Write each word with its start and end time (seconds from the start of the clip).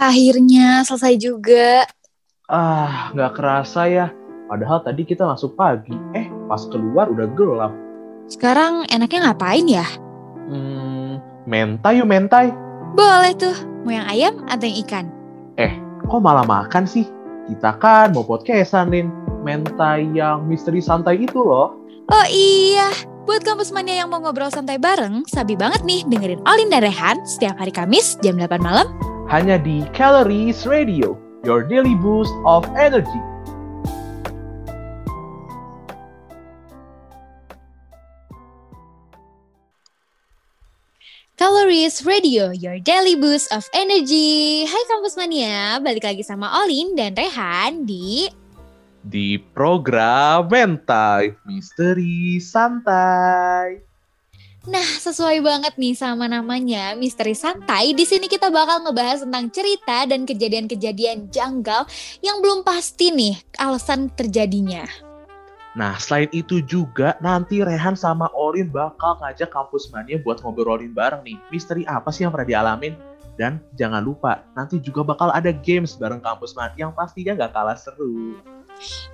Akhirnya 0.00 0.80
selesai 0.80 1.20
juga. 1.20 1.84
Ah, 2.48 3.12
nggak 3.12 3.36
kerasa 3.36 3.84
ya. 3.84 4.08
Padahal 4.48 4.80
tadi 4.80 5.04
kita 5.04 5.28
masuk 5.28 5.52
pagi. 5.60 5.92
Eh, 6.16 6.24
pas 6.48 6.64
keluar 6.72 7.12
udah 7.12 7.28
gelap. 7.36 7.72
Sekarang 8.24 8.88
enaknya 8.88 9.28
ngapain 9.28 9.66
ya? 9.68 9.84
Hmm, 10.48 11.20
mentai 11.44 12.00
yuk 12.00 12.08
mentai. 12.08 12.48
Boleh 12.96 13.36
tuh. 13.36 13.52
Mau 13.84 13.92
yang 13.92 14.08
ayam 14.08 14.40
atau 14.48 14.64
yang 14.64 14.78
ikan? 14.88 15.04
Eh, 15.60 15.76
kok 16.08 16.24
malah 16.24 16.48
makan 16.48 16.88
sih? 16.88 17.04
Kita 17.52 17.76
kan 17.76 18.16
mau 18.16 18.24
podcastan, 18.24 18.88
Lin. 18.88 19.12
Mentai 19.44 20.08
yang 20.16 20.48
misteri 20.48 20.80
santai 20.80 21.28
itu 21.28 21.44
loh. 21.44 21.76
Oh 22.10 22.26
iya, 22.32 22.88
buat 23.28 23.44
kampus 23.44 23.70
mania 23.70 24.02
yang 24.02 24.10
mau 24.10 24.18
ngobrol 24.18 24.50
santai 24.50 24.80
bareng, 24.80 25.22
sabi 25.30 25.54
banget 25.54 25.84
nih 25.86 26.02
dengerin 26.08 26.42
Olin 26.48 26.72
dan 26.72 26.82
Rehan 26.82 27.22
setiap 27.22 27.60
hari 27.60 27.70
Kamis 27.70 28.18
jam 28.24 28.34
8 28.34 28.58
malam. 28.58 28.88
Hanya 29.30 29.62
di 29.62 29.86
Calories 29.94 30.66
Radio, 30.66 31.14
your 31.46 31.62
daily 31.62 31.94
boost 31.94 32.34
of 32.42 32.66
energy. 32.74 33.22
Calories 41.38 42.02
Radio, 42.02 42.50
your 42.50 42.82
daily 42.82 43.14
boost 43.14 43.54
of 43.54 43.62
energy. 43.70 44.66
Hai 44.66 44.82
kampus 44.90 45.14
mania, 45.14 45.78
balik 45.78 46.02
lagi 46.02 46.26
sama 46.26 46.50
Olin 46.66 46.98
dan 46.98 47.14
Rehan 47.14 47.86
di 47.86 48.26
Di 49.06 49.38
program 49.54 50.50
Mentai 50.50 51.38
Misteri 51.46 52.42
Santai. 52.42 53.89
Nah, 54.70 54.86
sesuai 54.86 55.42
banget 55.42 55.74
nih 55.74 55.98
sama 55.98 56.30
namanya, 56.30 56.94
Misteri 56.94 57.34
Santai. 57.34 57.90
Di 57.90 58.06
sini 58.06 58.30
kita 58.30 58.54
bakal 58.54 58.86
ngebahas 58.86 59.26
tentang 59.26 59.50
cerita 59.50 60.06
dan 60.06 60.22
kejadian-kejadian 60.22 61.26
janggal 61.26 61.90
yang 62.22 62.38
belum 62.38 62.62
pasti 62.62 63.10
nih 63.10 63.34
alasan 63.58 64.14
terjadinya. 64.14 64.86
Nah, 65.74 65.98
selain 65.98 66.30
itu 66.30 66.62
juga 66.62 67.18
nanti 67.18 67.66
Rehan 67.66 67.98
sama 67.98 68.30
Olin 68.30 68.70
bakal 68.70 69.18
ngajak 69.18 69.50
kampus 69.50 69.90
mania 69.90 70.22
buat 70.22 70.38
ngobrolin 70.38 70.94
bareng 70.94 71.26
nih. 71.26 71.38
Misteri 71.50 71.82
apa 71.90 72.14
sih 72.14 72.22
yang 72.22 72.30
pernah 72.30 72.46
dialamin? 72.46 72.94
Dan 73.34 73.58
jangan 73.74 74.06
lupa, 74.06 74.46
nanti 74.54 74.78
juga 74.78 75.02
bakal 75.02 75.34
ada 75.34 75.50
games 75.50 75.98
bareng 75.98 76.22
kampus 76.22 76.54
mania 76.54 76.86
yang 76.86 76.94
pastinya 76.94 77.34
gak 77.34 77.58
kalah 77.58 77.74
seru. 77.74 78.38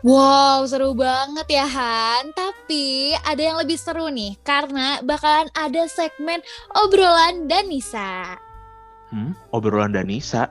Wow, 0.06 0.62
seru 0.70 0.94
banget 0.94 1.46
ya 1.50 1.66
Han. 1.66 2.30
Tapi 2.32 3.14
ada 3.26 3.42
yang 3.42 3.58
lebih 3.58 3.74
seru 3.74 4.06
nih, 4.06 4.38
karena 4.46 5.02
bakalan 5.02 5.50
ada 5.58 5.86
segmen 5.90 6.38
obrolan 6.78 7.50
Danisa. 7.50 8.38
Hmm, 9.10 9.34
obrolan 9.50 9.94
Danisa? 9.94 10.50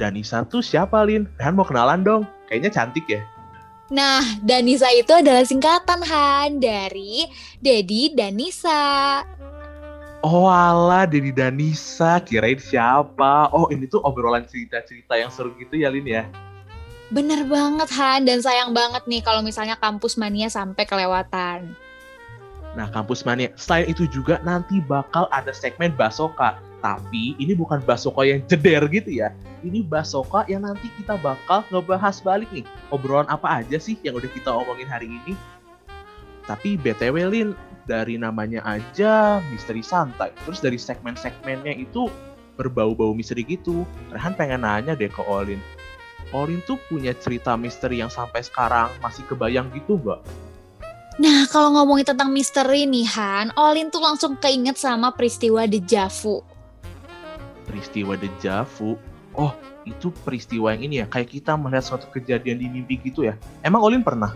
Danisa 0.00 0.44
tuh 0.48 0.64
siapa, 0.64 1.00
Lin? 1.04 1.28
Rehan 1.36 1.56
mau 1.56 1.64
kenalan 1.64 2.00
dong. 2.00 2.22
Kayaknya 2.48 2.70
cantik 2.72 3.06
ya. 3.08 3.20
Nah, 3.90 4.22
Danisa 4.40 4.86
itu 4.94 5.10
adalah 5.10 5.42
singkatan 5.42 6.00
Han 6.06 6.62
dari 6.62 7.26
Dedi 7.58 8.14
Danisa. 8.14 9.20
Oh 10.20 10.46
ala, 10.46 11.08
Dedi 11.08 11.32
Danisa. 11.32 12.20
Kirain 12.20 12.60
siapa? 12.60 13.48
Oh, 13.50 13.72
ini 13.72 13.88
tuh 13.88 14.04
obrolan 14.04 14.44
cerita-cerita 14.44 15.16
yang 15.16 15.32
seru 15.32 15.56
gitu 15.56 15.80
ya, 15.80 15.88
Lin 15.88 16.04
ya? 16.04 16.28
Bener 17.10 17.42
banget 17.42 17.90
Han, 17.98 18.22
dan 18.22 18.38
sayang 18.38 18.70
banget 18.70 19.02
nih 19.10 19.18
kalau 19.18 19.42
misalnya 19.42 19.74
kampus 19.74 20.14
mania 20.14 20.46
sampai 20.46 20.86
kelewatan. 20.86 21.74
Nah, 22.78 22.86
kampus 22.86 23.26
mania. 23.26 23.50
Selain 23.58 23.90
itu 23.90 24.06
juga 24.06 24.38
nanti 24.46 24.78
bakal 24.78 25.26
ada 25.34 25.50
segmen 25.50 25.90
Basoka. 25.98 26.54
Tapi 26.78 27.34
ini 27.36 27.52
bukan 27.52 27.82
Basoka 27.82 28.22
yang 28.22 28.46
jeder 28.46 28.86
gitu 28.86 29.10
ya. 29.10 29.34
Ini 29.66 29.82
Basoka 29.82 30.46
yang 30.46 30.62
nanti 30.62 30.86
kita 31.02 31.18
bakal 31.18 31.66
ngebahas 31.74 32.22
balik 32.22 32.46
nih. 32.54 32.62
Obrolan 32.94 33.26
apa 33.26 33.58
aja 33.58 33.76
sih 33.82 33.98
yang 34.06 34.14
udah 34.14 34.30
kita 34.30 34.54
omongin 34.54 34.86
hari 34.86 35.10
ini. 35.10 35.34
Tapi 36.46 36.78
BTW 36.78 37.26
Lin, 37.26 37.58
dari 37.90 38.14
namanya 38.14 38.62
aja 38.62 39.42
misteri 39.50 39.82
santai. 39.82 40.30
Terus 40.46 40.62
dari 40.62 40.78
segmen-segmennya 40.78 41.74
itu 41.74 42.06
berbau-bau 42.54 43.10
misteri 43.18 43.42
gitu. 43.42 43.82
Rehan 44.14 44.38
pengen 44.38 44.62
nanya 44.62 44.94
deh 44.94 45.10
ke 45.10 45.26
Olin. 45.26 45.58
Olin 46.30 46.62
tuh 46.62 46.78
punya 46.86 47.10
cerita 47.10 47.58
misteri 47.58 47.98
yang 47.98 48.10
sampai 48.10 48.46
sekarang 48.46 48.90
masih 49.02 49.26
kebayang 49.26 49.66
gitu 49.74 49.98
nggak? 49.98 50.22
Nah, 51.20 51.44
kalau 51.50 51.74
ngomongin 51.76 52.06
tentang 52.06 52.30
misteri 52.32 52.86
nih 52.86 53.04
Han, 53.18 53.52
Olin 53.58 53.90
tuh 53.90 54.00
langsung 54.00 54.38
keinget 54.38 54.78
sama 54.78 55.12
peristiwa 55.12 55.66
Dejavu. 55.66 56.40
Peristiwa 57.68 58.16
Dejavu? 58.16 58.96
Oh, 59.36 59.52
itu 59.84 60.08
peristiwa 60.24 60.72
yang 60.72 60.82
ini 60.86 60.94
ya, 61.04 61.06
kayak 61.10 61.28
kita 61.34 61.58
melihat 61.58 61.84
suatu 61.84 62.08
kejadian 62.08 62.56
di 62.56 62.66
mimpi 62.72 62.96
gitu 63.04 63.26
ya. 63.26 63.34
Emang 63.60 63.84
Olin 63.84 64.00
pernah? 64.00 64.32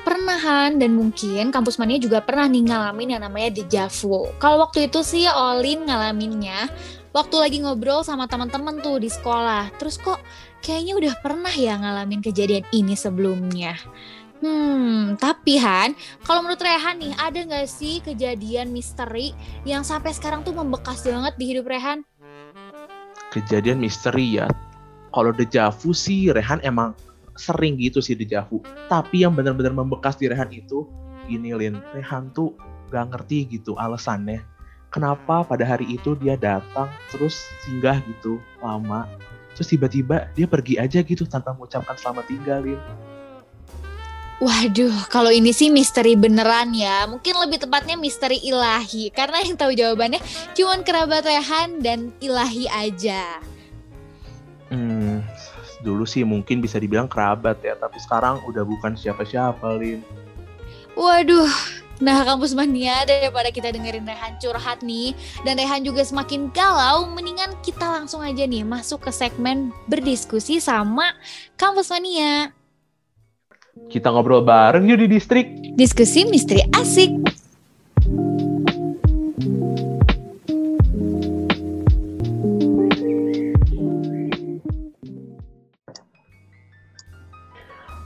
Pernah 0.00 0.38
Han, 0.38 0.78
dan 0.78 0.94
mungkin 0.94 1.50
kampus 1.50 1.76
mania 1.76 1.98
juga 1.98 2.22
pernah 2.22 2.46
nih 2.46 2.70
ngalamin 2.70 3.18
yang 3.18 3.22
namanya 3.24 3.50
Dejavu. 3.58 4.30
Kalau 4.38 4.62
waktu 4.62 4.86
itu 4.86 5.02
sih 5.02 5.26
Olin 5.26 5.88
ngalaminnya 5.88 6.70
waktu 7.10 7.36
lagi 7.38 7.58
ngobrol 7.62 8.06
sama 8.06 8.30
teman-teman 8.30 8.78
tuh 8.82 9.02
di 9.02 9.10
sekolah. 9.10 9.70
Terus 9.78 9.98
kok 9.98 10.22
kayaknya 10.62 10.94
udah 10.96 11.14
pernah 11.22 11.52
ya 11.52 11.78
ngalamin 11.78 12.22
kejadian 12.22 12.64
ini 12.70 12.94
sebelumnya. 12.94 13.74
Hmm, 14.40 15.20
tapi 15.20 15.60
Han, 15.60 15.92
kalau 16.24 16.40
menurut 16.40 16.64
Rehan 16.64 16.96
nih, 16.96 17.12
ada 17.20 17.44
nggak 17.44 17.68
sih 17.68 18.00
kejadian 18.00 18.72
misteri 18.72 19.36
yang 19.68 19.84
sampai 19.84 20.16
sekarang 20.16 20.40
tuh 20.40 20.56
membekas 20.56 21.04
banget 21.04 21.36
di 21.36 21.44
hidup 21.52 21.68
Rehan? 21.68 22.00
Kejadian 23.36 23.84
misteri 23.84 24.40
ya. 24.40 24.48
Kalau 25.12 25.36
dejavu 25.36 25.92
sih 25.92 26.32
Rehan 26.32 26.56
emang 26.64 26.96
sering 27.36 27.76
gitu 27.76 28.00
sih 28.00 28.16
dejavu. 28.16 28.64
Tapi 28.88 29.28
yang 29.28 29.36
benar-benar 29.36 29.76
membekas 29.76 30.16
di 30.16 30.32
Rehan 30.32 30.48
itu, 30.56 30.88
gini 31.28 31.52
Lin, 31.52 31.76
Rehan 31.92 32.32
tuh 32.32 32.56
gak 32.88 33.12
ngerti 33.12 33.44
gitu 33.60 33.76
alasannya. 33.76 34.40
Kenapa 34.90 35.46
pada 35.46 35.62
hari 35.62 35.86
itu 35.94 36.18
dia 36.18 36.34
datang 36.34 36.90
terus 37.14 37.46
singgah 37.62 38.02
gitu 38.10 38.42
lama. 38.58 39.06
Terus 39.54 39.70
tiba-tiba 39.70 40.26
dia 40.34 40.50
pergi 40.50 40.82
aja 40.82 40.98
gitu 40.98 41.22
tanpa 41.30 41.54
mengucapkan 41.54 41.94
selamat 41.94 42.24
tinggal 42.26 42.58
Lin. 42.66 42.82
Waduh, 44.40 45.04
kalau 45.12 45.28
ini 45.28 45.52
sih 45.52 45.68
misteri 45.68 46.16
beneran 46.16 46.72
ya. 46.72 47.04
Mungkin 47.04 47.38
lebih 47.44 47.60
tepatnya 47.60 47.94
misteri 47.94 48.40
ilahi. 48.40 49.12
Karena 49.12 49.44
yang 49.44 49.52
tahu 49.52 49.76
jawabannya 49.76 50.16
cuma 50.56 50.80
kerabat 50.80 51.28
Rehan 51.28 51.84
dan 51.84 52.08
ilahi 52.24 52.64
aja. 52.72 53.36
Hmm, 54.72 55.20
dulu 55.84 56.08
sih 56.08 56.24
mungkin 56.24 56.64
bisa 56.64 56.80
dibilang 56.80 57.04
kerabat 57.04 57.60
ya. 57.60 57.76
Tapi 57.76 58.00
sekarang 58.00 58.40
udah 58.48 58.64
bukan 58.64 58.96
siapa-siapa, 58.96 59.76
Lin. 59.76 60.00
Waduh, 60.96 61.52
Nah, 62.00 62.24
kampus 62.24 62.56
mania 62.56 63.04
daripada 63.04 63.52
kita 63.52 63.68
dengerin 63.76 64.08
Rehan 64.08 64.40
curhat 64.40 64.80
nih 64.80 65.12
dan 65.44 65.60
Rehan 65.60 65.84
juga 65.84 66.00
semakin 66.00 66.48
galau, 66.48 67.04
mendingan 67.12 67.52
kita 67.60 67.84
langsung 67.84 68.24
aja 68.24 68.48
nih 68.48 68.64
masuk 68.64 69.04
ke 69.04 69.12
segmen 69.12 69.68
berdiskusi 69.84 70.64
sama 70.64 71.12
kampus 71.60 71.92
mania. 71.92 72.56
Kita 73.92 74.08
ngobrol 74.08 74.40
bareng 74.40 74.88
yuk 74.88 75.04
di 75.04 75.08
distrik. 75.12 75.76
Diskusi 75.76 76.24
misteri 76.24 76.64
asik. 76.72 77.12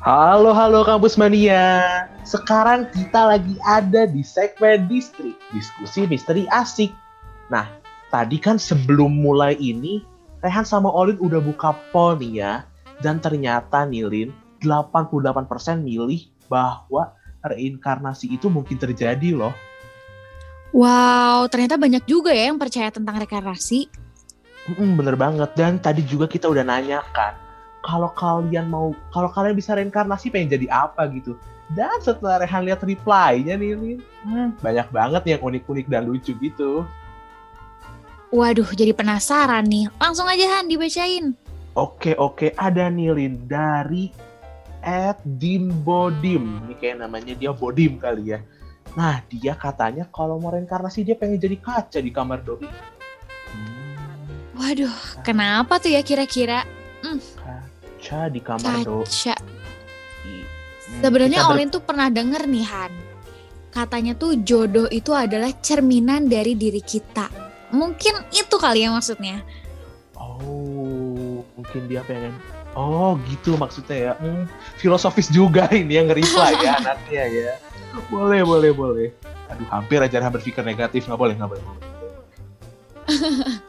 Halo, 0.04 0.52
halo 0.52 0.84
kampus 0.84 1.16
mania. 1.16 2.04
Sekarang 2.28 2.84
kita 2.92 3.24
lagi 3.24 3.56
ada 3.64 4.04
di 4.04 4.20
segmen 4.20 4.84
distrik, 4.84 5.32
diskusi 5.48 6.04
misteri 6.04 6.44
asik. 6.52 6.92
Nah, 7.48 7.64
tadi 8.12 8.36
kan 8.36 8.60
sebelum 8.60 9.08
mulai 9.08 9.56
ini, 9.56 10.04
Rehan 10.44 10.68
sama 10.68 10.92
Olin 10.92 11.16
udah 11.24 11.40
buka 11.40 11.72
poll 11.88 12.20
nih 12.20 12.36
ya. 12.36 12.68
Dan 13.00 13.16
ternyata 13.16 13.88
nih 13.88 14.04
Lin, 14.04 14.28
88% 14.60 15.48
milih 15.80 16.28
bahwa 16.52 17.16
reinkarnasi 17.40 18.28
itu 18.28 18.52
mungkin 18.52 18.76
terjadi 18.76 19.32
loh. 19.32 19.56
Wow, 20.76 21.48
ternyata 21.48 21.80
banyak 21.80 22.04
juga 22.04 22.28
ya 22.36 22.52
yang 22.52 22.60
percaya 22.60 22.92
tentang 22.92 23.24
reinkarnasi. 23.24 23.88
Mm, 24.68 25.00
bener 25.00 25.16
banget. 25.16 25.56
Dan 25.56 25.80
tadi 25.80 26.04
juga 26.04 26.28
kita 26.28 26.44
udah 26.44 26.60
nanyakan, 26.60 27.43
kalau 27.84 28.08
kalian 28.16 28.72
mau, 28.72 28.96
kalau 29.12 29.28
kalian 29.28 29.52
bisa 29.52 29.76
reinkarnasi 29.76 30.32
pengen 30.32 30.56
jadi 30.56 30.66
apa 30.72 31.04
gitu. 31.12 31.36
Dan 31.76 31.92
setelah 32.00 32.40
Rehan 32.40 32.64
lihat 32.64 32.80
reply-nya 32.80 33.60
nih, 33.60 33.76
Lin, 33.76 34.00
hmm, 34.24 34.48
banyak 34.64 34.88
banget 34.88 35.22
yang 35.36 35.40
unik-unik 35.44 35.86
dan 35.92 36.08
lucu 36.08 36.32
gitu. 36.40 36.88
Waduh, 38.32 38.66
jadi 38.72 38.96
penasaran 38.96 39.68
nih. 39.68 39.92
Langsung 40.00 40.26
aja 40.26 40.58
Han 40.58 40.66
dibacain. 40.66 41.36
Oke, 41.76 42.16
oke, 42.16 42.56
ada 42.56 42.88
nih 42.88 43.12
Lin 43.12 43.34
dari 43.44 44.10
at 44.80 45.20
Dimbodim. 45.24 46.64
Ini 46.68 46.74
kayak 46.80 46.96
namanya 47.04 47.34
dia 47.36 47.52
Bodim 47.52 48.00
kali 48.00 48.32
ya. 48.32 48.40
Nah, 48.94 49.24
dia 49.26 49.58
katanya 49.58 50.06
kalau 50.12 50.38
mau 50.38 50.54
reinkarnasi 50.54 51.02
dia 51.02 51.18
pengen 51.18 51.40
jadi 51.40 51.56
kaca 51.58 51.98
di 51.98 52.10
kamar 52.14 52.46
Doi. 52.46 52.62
Hmm, 53.50 54.54
Waduh, 54.54 54.94
kenapa 55.26 55.82
tuh 55.82 55.90
ya 55.96 56.02
kira-kira? 56.06 56.83
Kaca 58.04 58.28
di 58.28 58.40
kamar 58.44 58.84
do. 58.84 59.00
Kaca. 59.00 59.34
Hmm, 60.24 60.44
Sebenarnya 61.00 61.48
Olin 61.48 61.72
tuh 61.72 61.80
pernah 61.80 62.12
denger 62.12 62.44
nih 62.44 62.66
Han. 62.68 62.92
Katanya 63.72 64.12
tuh 64.12 64.36
jodoh 64.44 64.86
itu 64.92 65.10
adalah 65.16 65.48
cerminan 65.64 66.28
dari 66.28 66.52
diri 66.52 66.84
kita. 66.84 67.32
Mungkin 67.72 68.28
itu 68.30 68.54
kali 68.60 68.84
ya 68.84 68.92
maksudnya. 68.92 69.40
Oh, 70.14 71.42
mungkin 71.56 71.88
dia 71.88 72.04
pengen. 72.04 72.36
Oh, 72.76 73.16
gitu 73.32 73.56
maksudnya 73.56 73.96
ya. 73.96 74.12
Hmm, 74.20 74.44
filosofis 74.76 75.32
juga 75.32 75.66
ini 75.74 75.96
yang 75.96 76.12
nge-reply 76.12 76.52
ya 76.60 76.76
anaknya 76.84 77.24
ya. 77.24 77.52
Boleh, 78.12 78.44
boleh, 78.44 78.70
boleh. 78.76 79.08
Aduh, 79.48 79.66
hampir 79.72 79.98
aja 80.04 80.20
berpikir 80.28 80.60
negatif. 80.60 81.08
Nggak 81.08 81.20
boleh, 81.20 81.34
nggak 81.40 81.50
boleh. 81.50 81.64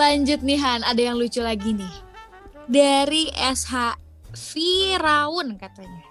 Lanjut 0.00 0.40
nih 0.40 0.58
Han, 0.60 0.80
ada 0.82 1.00
yang 1.00 1.16
lucu 1.20 1.44
lagi 1.44 1.76
nih. 1.76 2.13
Dari 2.64 3.28
SH 3.34 4.00
Firaun 4.34 5.54
katanya. 5.60 6.04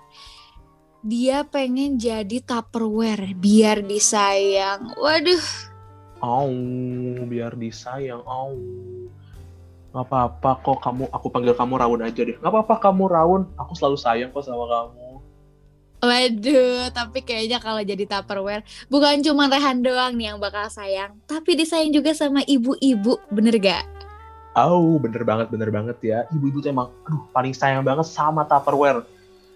Dia 1.03 1.43
pengen 1.43 1.99
jadi 1.99 2.39
Tupperware 2.39 3.35
biar 3.35 3.83
disayang. 3.83 4.95
Waduh, 4.95 5.73
Oh, 6.23 6.47
biar 7.27 7.59
disayang. 7.59 8.23
Oh. 8.23 8.55
Nggak 9.91 10.07
apa-apa 10.07 10.51
kok 10.63 10.79
kamu, 10.79 11.11
aku 11.11 11.27
panggil 11.27 11.51
kamu 11.51 11.75
Raun 11.75 11.99
aja 11.99 12.21
deh. 12.23 12.39
Nggak 12.39 12.47
apa-apa 12.47 12.75
kamu 12.79 13.03
Raun, 13.11 13.41
aku 13.59 13.75
selalu 13.75 13.99
sayang 13.99 14.31
kok 14.31 14.47
sama 14.47 14.63
kamu. 14.65 15.19
waduh. 15.99 16.87
Tapi 16.95 17.19
kayaknya 17.27 17.59
kalau 17.59 17.83
jadi 17.83 18.07
Tupperware, 18.07 18.63
bukan 18.87 19.19
cuma 19.19 19.51
Rehan 19.51 19.83
doang 19.83 20.15
nih 20.15 20.31
yang 20.31 20.39
bakal 20.39 20.71
sayang. 20.71 21.19
Tapi 21.27 21.59
disayang 21.59 21.91
juga 21.91 22.15
sama 22.15 22.39
ibu-ibu, 22.47 23.19
bener 23.27 23.59
gak? 23.59 23.83
Oh, 24.53 25.01
bener 25.01 25.25
banget, 25.25 25.49
bener 25.49 25.69
banget 25.69 25.97
ya. 25.99 26.29
Ibu-ibu 26.29 26.61
tuh 26.61 26.69
emang, 26.69 26.93
aduh, 27.03 27.25
paling 27.33 27.51
sayang 27.51 27.81
banget 27.81 28.05
sama 28.05 28.45
Tupperware. 28.45 29.01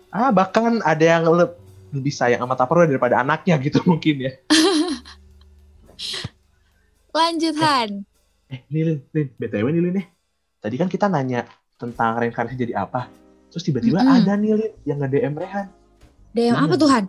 Ah, 0.10 0.34
bahkan 0.34 0.82
ada 0.82 1.06
yang 1.06 1.24
le- 1.28 1.54
lebih 1.94 2.10
sayang 2.10 2.42
sama 2.42 2.58
Tupperware 2.58 2.90
daripada 2.90 3.22
anaknya 3.22 3.62
gitu 3.62 3.78
mungkin 3.90 4.26
ya. 4.26 4.32
Lanjut 7.14 7.56
Han. 7.58 7.90
Eh, 8.48 8.64
nih 8.70 8.82
Lin, 8.86 9.00
Lin, 9.12 9.28
BTW 9.36 9.66
nih 9.70 9.82
Lin 9.84 9.96
ya. 10.00 10.06
Tadi 10.58 10.76
kan 10.76 10.88
kita 10.88 11.06
nanya 11.06 11.46
tentang 11.76 12.18
reinkarnasi 12.18 12.58
jadi 12.58 12.74
apa. 12.80 13.06
Terus 13.50 13.64
tiba-tiba 13.64 14.02
Mm-mm. 14.02 14.18
ada 14.18 14.34
nih 14.34 14.50
Lin 14.56 14.74
yang 14.84 14.98
nge-DM 14.98 15.34
Rehan. 15.36 15.68
DM 16.34 16.54
Iya. 16.54 16.64
apa 16.64 16.74
tuh 16.74 16.90
Han? 16.90 17.06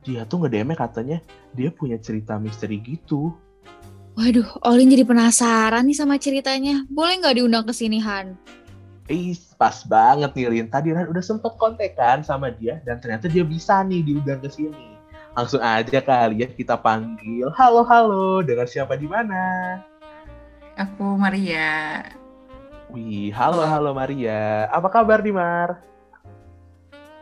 Dia 0.00 0.22
tuh 0.24 0.40
nge-DM 0.40 0.72
katanya 0.72 1.18
dia 1.52 1.68
punya 1.68 1.96
cerita 1.96 2.36
misteri 2.36 2.80
gitu. 2.80 3.34
Waduh, 4.18 4.46
Olin 4.66 4.90
jadi 4.90 5.06
penasaran 5.06 5.86
nih 5.86 5.96
sama 5.96 6.18
ceritanya. 6.18 6.82
Boleh 6.90 7.22
nggak 7.22 7.36
diundang 7.38 7.64
ke 7.64 7.70
sini 7.70 8.02
Han? 8.02 8.34
Eh, 9.10 9.34
pas 9.58 9.82
banget 9.86 10.30
nih 10.34 10.46
Lin. 10.50 10.66
Tadi 10.70 10.94
Rehan 10.94 11.10
udah 11.10 11.22
sempet 11.22 11.54
kontekan 11.58 12.22
sama 12.22 12.50
dia 12.54 12.78
dan 12.86 13.02
ternyata 13.02 13.26
dia 13.26 13.42
bisa 13.42 13.82
nih 13.82 14.06
diundang 14.06 14.38
ke 14.38 14.50
sini. 14.50 14.98
Langsung 15.34 15.62
aja 15.62 15.98
kali 16.02 16.42
ya 16.42 16.48
kita 16.50 16.74
panggil. 16.78 17.50
Halo, 17.54 17.86
halo. 17.86 18.42
Dengan 18.42 18.66
siapa 18.66 18.98
di 18.98 19.06
mana? 19.06 19.78
Aku 20.78 21.18
Maria. 21.18 22.02
Wih, 22.90 23.30
halo, 23.30 23.62
halo 23.62 23.94
Maria. 23.94 24.66
Apa 24.70 24.90
kabar 24.90 25.22
Dimar? 25.22 25.82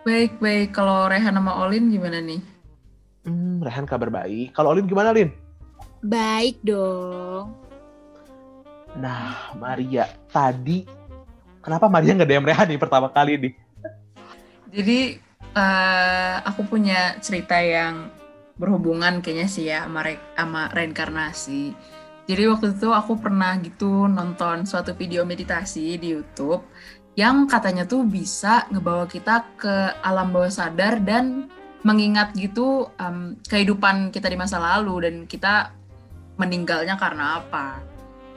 Baik, 0.08 0.41
baik. 0.41 0.73
Kalau 0.73 1.05
Rehan 1.08 1.37
sama 1.37 1.52
Olin 1.64 1.93
gimana 1.93 2.20
nih? 2.25 2.41
Hmm, 3.29 3.61
Rehan 3.61 3.84
kabar 3.84 4.08
baik. 4.08 4.56
Kalau 4.56 4.73
Olin 4.73 4.88
gimana 4.88 5.12
Lin? 5.12 5.48
Baik 5.99 6.62
dong. 6.62 7.59
Nah, 8.99 9.55
Maria, 9.59 10.06
tadi 10.31 10.87
kenapa 11.62 11.91
Maria 11.91 12.15
nggak 12.15 12.29
DM 12.31 12.47
Rehan 12.47 12.67
nih 12.71 12.81
pertama 12.81 13.11
kali 13.11 13.35
nih? 13.39 13.53
Jadi 14.71 14.99
eh, 15.55 16.37
aku 16.45 16.62
punya 16.69 17.19
cerita 17.19 17.59
yang 17.59 18.11
berhubungan 18.59 19.23
kayaknya 19.23 19.49
sih 19.50 19.71
ya 19.71 19.87
sama, 19.87 20.00
re- 20.06 20.27
sama 20.35 20.62
reinkarnasi. 20.75 21.75
Jadi 22.29 22.43
waktu 22.44 22.77
itu 22.77 22.93
aku 22.93 23.17
pernah 23.17 23.56
gitu 23.65 24.05
nonton 24.06 24.69
suatu 24.69 24.93
video 24.93 25.25
meditasi 25.25 25.97
di 25.97 26.12
YouTube 26.12 26.61
yang 27.19 27.51
katanya 27.51 27.89
tuh 27.89 28.05
bisa 28.06 28.69
ngebawa 28.71 29.09
kita 29.11 29.59
ke 29.59 29.75
alam 30.05 30.31
bawah 30.31 30.53
sadar 30.53 31.03
dan 31.03 31.49
mengingat 31.83 32.35
gitu 32.37 32.91
em, 33.01 33.35
kehidupan 33.49 34.12
kita 34.15 34.29
di 34.31 34.37
masa 34.39 34.61
lalu 34.61 35.09
dan 35.09 35.15
kita 35.25 35.73
meninggalnya 36.38 36.94
karena 36.94 37.43
apa. 37.43 37.82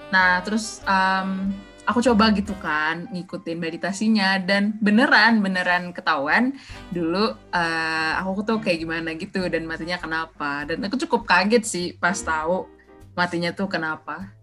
Nah 0.10 0.42
terus 0.42 0.82
em, 0.84 1.54
aku 1.82 2.02
coba 2.04 2.30
gitu 2.32 2.54
kan 2.58 3.08
ngikutin 3.10 3.58
meditasinya 3.58 4.38
dan 4.38 4.78
beneran 4.78 5.40
beneran 5.40 5.90
ketahuan 5.92 6.54
dulu 6.90 7.32
eh, 7.50 8.12
aku 8.18 8.42
tuh 8.42 8.58
kayak 8.60 8.80
gimana 8.82 9.14
gitu 9.16 9.46
dan 9.48 9.64
matinya 9.64 9.96
kenapa. 9.96 10.66
Dan 10.66 10.82
aku 10.84 10.98
cukup 11.00 11.24
kaget 11.24 11.64
sih 11.64 11.88
pas 11.94 12.18
tahu 12.18 12.66
matinya 13.14 13.54
tuh 13.54 13.66
kenapa. 13.66 14.34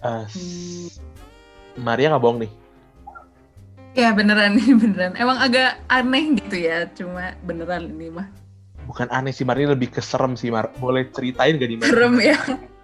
Eh, 0.00 0.24
s- 0.26 1.00
Maria 1.76 2.10
nggak 2.10 2.22
bohong 2.22 2.40
nih. 2.40 2.52
ya 3.92 4.12
beneran 4.12 4.52
nih 4.52 4.76
beneran. 4.80 5.12
Emang 5.14 5.36
agak 5.36 5.80
aneh 5.88 6.36
gitu 6.36 6.56
ya 6.58 6.84
cuma 6.92 7.32
beneran 7.40 7.88
ini 7.88 8.12
mah 8.12 8.28
Bukan 8.86 9.10
aneh 9.10 9.34
sih, 9.34 9.42
Maria 9.42 9.74
lebih 9.74 9.90
keserem 9.90 10.38
sih, 10.38 10.48
Mar. 10.48 10.70
Boleh 10.78 11.10
ceritain 11.10 11.58
gak 11.58 11.70
di 11.70 11.76
Mar? 11.76 11.86
serem 11.90 12.14
ya. 12.22 12.38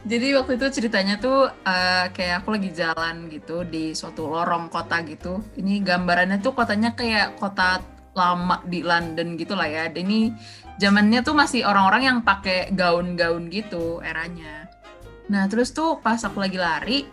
Jadi 0.00 0.32
waktu 0.32 0.56
itu 0.56 0.66
ceritanya 0.80 1.20
tuh 1.20 1.52
eh, 1.52 2.08
kayak 2.08 2.40
aku 2.40 2.56
lagi 2.56 2.72
jalan 2.72 3.28
gitu 3.28 3.68
di 3.68 3.92
suatu 3.92 4.32
lorong 4.32 4.72
kota 4.72 5.04
gitu. 5.04 5.44
Ini 5.60 5.84
gambarannya 5.84 6.40
tuh 6.40 6.56
kotanya 6.56 6.96
kayak 6.96 7.36
kota 7.36 7.84
lama 8.16 8.64
di 8.64 8.80
London 8.80 9.36
gitu 9.36 9.52
lah 9.52 9.68
ya. 9.68 9.84
Dan 9.92 10.08
ini 10.08 10.32
zamannya 10.80 11.20
tuh 11.20 11.36
masih 11.36 11.68
orang-orang 11.68 12.02
yang 12.08 12.18
pakai 12.24 12.72
gaun-gaun 12.72 13.52
gitu 13.52 14.00
eranya. 14.00 14.72
Nah 15.28 15.44
terus 15.52 15.76
tuh 15.76 16.00
pas 16.00 16.16
aku 16.24 16.40
lagi 16.40 16.56
lari 16.56 17.04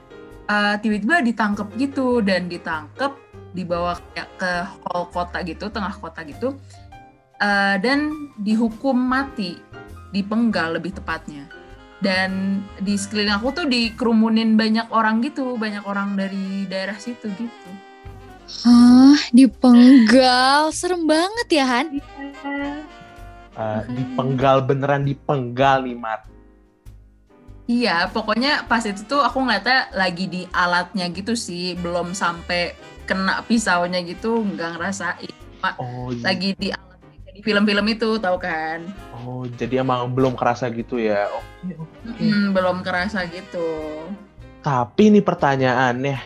eh, 0.47 0.75
tiba-tiba 0.79 1.19
ditangkep 1.27 1.67
gitu. 1.75 2.23
Dan 2.23 2.47
ditangkep 2.47 3.11
dibawa 3.51 3.99
kayak 4.15 4.29
ke 4.39 4.51
hall 4.88 5.11
kota 5.11 5.44
gitu 5.44 5.67
tengah 5.67 5.91
kota 5.91 6.23
gitu 6.23 6.55
eh, 7.39 7.75
dan 7.79 7.99
dihukum 8.37 8.95
mati 8.95 9.57
dipenggal 10.09 10.77
lebih 10.77 10.95
tepatnya 10.95 11.45
dan 11.99 12.61
di 12.77 12.93
sekeliling 12.93 13.33
aku 13.33 13.49
tuh 13.53 13.65
dikerumunin 13.65 14.53
banyak 14.53 14.85
orang 14.89 15.19
gitu 15.21 15.57
banyak 15.57 15.81
orang 15.83 16.13
dari 16.13 16.65
daerah 16.65 16.97
situ 16.97 17.27
gitu 17.31 17.69
Hah, 18.63 19.19
dipenggal. 19.35 20.71
Serem 20.71 21.03
banget 21.03 21.47
ya 21.51 21.67
Han. 21.67 21.99
Eh, 23.57 23.81
dipenggal 23.91 24.63
beneran 24.63 25.03
dipenggal 25.03 25.83
nih, 25.83 25.97
Mar. 25.97 26.21
iya 27.67 28.07
pokoknya 28.07 28.63
pas 28.63 28.79
itu 28.87 29.03
tuh 29.03 29.19
aku 29.19 29.44
ngeliatnya 29.44 29.91
lagi 29.91 30.25
di 30.27 30.47
alatnya 30.56 31.11
gitu 31.11 31.35
sih 31.35 31.75
belum 31.75 32.15
sampai 32.15 32.71
kena 33.03 33.44
pisaunya 33.44 33.99
gitu 34.03 34.39
nggak 34.44 34.79
ngerasain 34.79 35.35
Oh, 35.75 36.13
iya. 36.13 36.31
lagi 36.31 36.56
di 36.56 36.69
di 37.37 37.45
film-film 37.45 37.85
itu 37.85 38.17
tahu 38.17 38.41
kan 38.41 38.81
oh, 39.13 39.45
jadi 39.61 39.85
emang 39.85 40.09
belum 40.09 40.33
kerasa 40.33 40.73
gitu 40.73 40.97
ya. 40.97 41.29
Oke, 41.29 41.77
oke. 41.77 42.17
Mm, 42.17 42.49
belum 42.49 42.81
kerasa 42.81 43.29
gitu 43.29 43.69
Tapi 44.65 45.13
nih 45.13 45.21
pertanyaannya, 45.21 46.17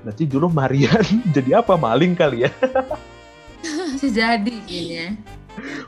berarti 0.00 0.24
dulu 0.24 0.48
Maria 0.48 0.96
jadi 1.36 1.60
apa 1.60 1.76
maling 1.76 2.16
kali 2.16 2.48
ya? 2.48 2.50
bisa 3.92 4.08
jadi 4.08 4.54
kayaknya 4.64 5.20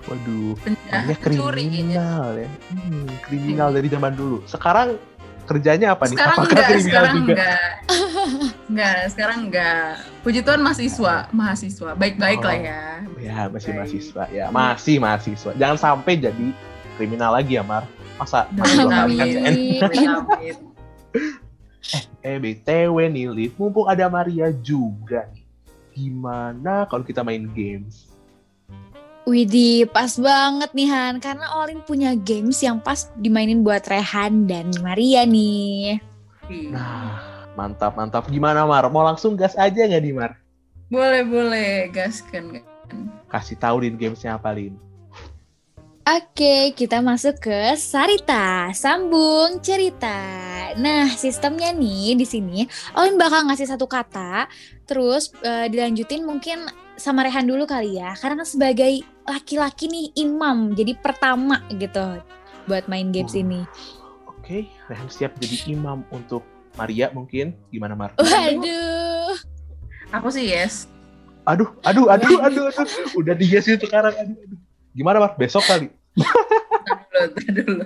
Waduh, 0.09 0.57
penjahat 0.65 1.21
pencuri 1.21 1.69
kayaknya 1.69 2.01
kriminal 2.01 2.29
ya. 2.41 2.49
Hmm, 2.73 3.09
kriminal 3.21 3.69
dari 3.69 3.89
zaman 3.93 4.13
dulu. 4.17 4.41
Sekarang 4.49 4.97
kerjanya 5.49 5.87
apa 5.91 6.05
nih? 6.05 6.15
sekarang 6.15 6.37
Apakah 6.37 6.53
enggak 6.53 6.81
sekarang 6.81 7.15
juga? 7.17 7.33
enggak 7.33 7.61
enggak 8.69 8.97
sekarang 9.09 9.39
enggak 9.49 9.89
puji 10.21 10.41
Tuhan 10.41 10.61
mahasiswa 10.61 11.15
mahasiswa 11.31 11.91
baik-baik 11.95 12.39
Oh. 12.39 12.47
lah 12.47 12.59
ya 12.59 12.83
Ya, 13.19 13.49
masih 13.49 13.69
Baik. 13.69 13.79
mahasiswa 13.81 14.25
ya. 14.31 14.45
Masih 14.49 14.97
mahasiswa. 14.99 15.51
Jangan 15.53 15.77
sampai 15.77 16.15
jadi 16.19 16.47
kriminal 16.95 17.33
lagi 17.33 17.55
ya, 17.55 17.63
Mar. 17.63 17.83
Masa 18.15 18.47
Amin, 18.49 18.87
kan 18.87 19.09
amin. 19.09 19.83
Amin. 19.83 20.57
Eh, 22.21 22.37
BTW 22.37 23.09
nih, 23.09 23.27
Lid. 23.27 23.53
Mumpung 23.57 23.87
ada 23.87 24.05
Maria 24.07 24.53
juga 24.53 25.25
nih. 25.31 25.47
Gimana 25.95 26.85
kalau 26.85 27.01
kita 27.01 27.23
main 27.23 27.49
games? 27.49 28.08
Widih, 29.29 29.85
pas 29.93 30.17
banget 30.17 30.73
nih 30.73 30.89
Han. 30.89 31.21
Karena 31.21 31.47
Olin 31.61 31.85
punya 31.85 32.17
games 32.17 32.65
yang 32.65 32.81
pas 32.81 33.13
dimainin 33.21 33.61
buat 33.61 33.85
Rehan 33.85 34.49
dan 34.49 34.73
Maria 34.81 35.29
nih. 35.29 36.01
Nah, 36.73 37.21
mantap, 37.53 37.93
mantap. 37.93 38.25
Gimana, 38.33 38.65
Mar? 38.65 38.89
Mau 38.89 39.05
langsung 39.05 39.37
gas 39.37 39.53
aja 39.61 39.85
nggak 39.85 40.03
nih, 40.03 40.17
Mar? 40.17 40.33
boleh 40.89 41.21
boleh 41.21 41.93
gaskan 41.93 42.65
Kasih 43.29 43.61
tahu 43.61 43.85
Lin 43.85 44.01
gamesnya 44.01 44.41
apa, 44.41 44.57
Lin? 44.57 44.73
Oke, 46.09 46.73
kita 46.73 47.05
masuk 47.05 47.37
ke 47.37 47.77
Sarita, 47.77 48.73
sambung 48.73 49.61
cerita. 49.61 50.17
Nah, 50.81 51.13
sistemnya 51.13 51.69
nih 51.77 52.17
di 52.17 52.25
sini, 52.25 52.65
Olin 52.97 53.21
bakal 53.21 53.45
ngasih 53.45 53.69
satu 53.69 53.85
kata, 53.85 54.49
terus 54.89 55.29
uh, 55.45 55.69
dilanjutin 55.69 56.25
mungkin 56.25 56.65
sama 56.99 57.23
Rehan 57.23 57.47
dulu 57.47 57.65
kali 57.65 57.97
ya, 57.97 58.13
karena 58.19 58.43
sebagai 58.43 59.07
laki-laki 59.25 59.87
nih 59.87 60.07
imam, 60.19 60.75
jadi 60.75 60.99
pertama 60.99 61.63
gitu 61.79 62.19
buat 62.67 62.85
main 62.91 63.15
games 63.15 63.33
oh. 63.33 63.41
ini. 63.41 63.61
Oke, 64.27 64.67
Rehan 64.91 65.09
siap 65.09 65.39
jadi 65.39 65.79
imam 65.79 66.03
untuk 66.11 66.43
Maria 66.75 67.09
mungkin, 67.15 67.55
gimana 67.71 67.95
Mar? 67.95 68.13
Waduh. 68.19 69.39
Aku 70.11 70.29
sih 70.35 70.51
yes. 70.51 70.91
Aduh, 71.49 71.73
aduh, 71.87 72.13
aduh, 72.13 72.39
aduh, 72.45 72.65
aduh. 72.69 73.09
Udah 73.17 73.33
di 73.33 73.49
yes 73.49 73.71
itu 73.71 73.89
sekarang. 73.89 74.13
Aduh, 74.13 74.37
aduh. 74.37 74.59
Gimana 74.93 75.17
Mar? 75.23 75.33
Besok 75.39 75.65
kali. 75.65 75.89
dulu. 77.57 77.85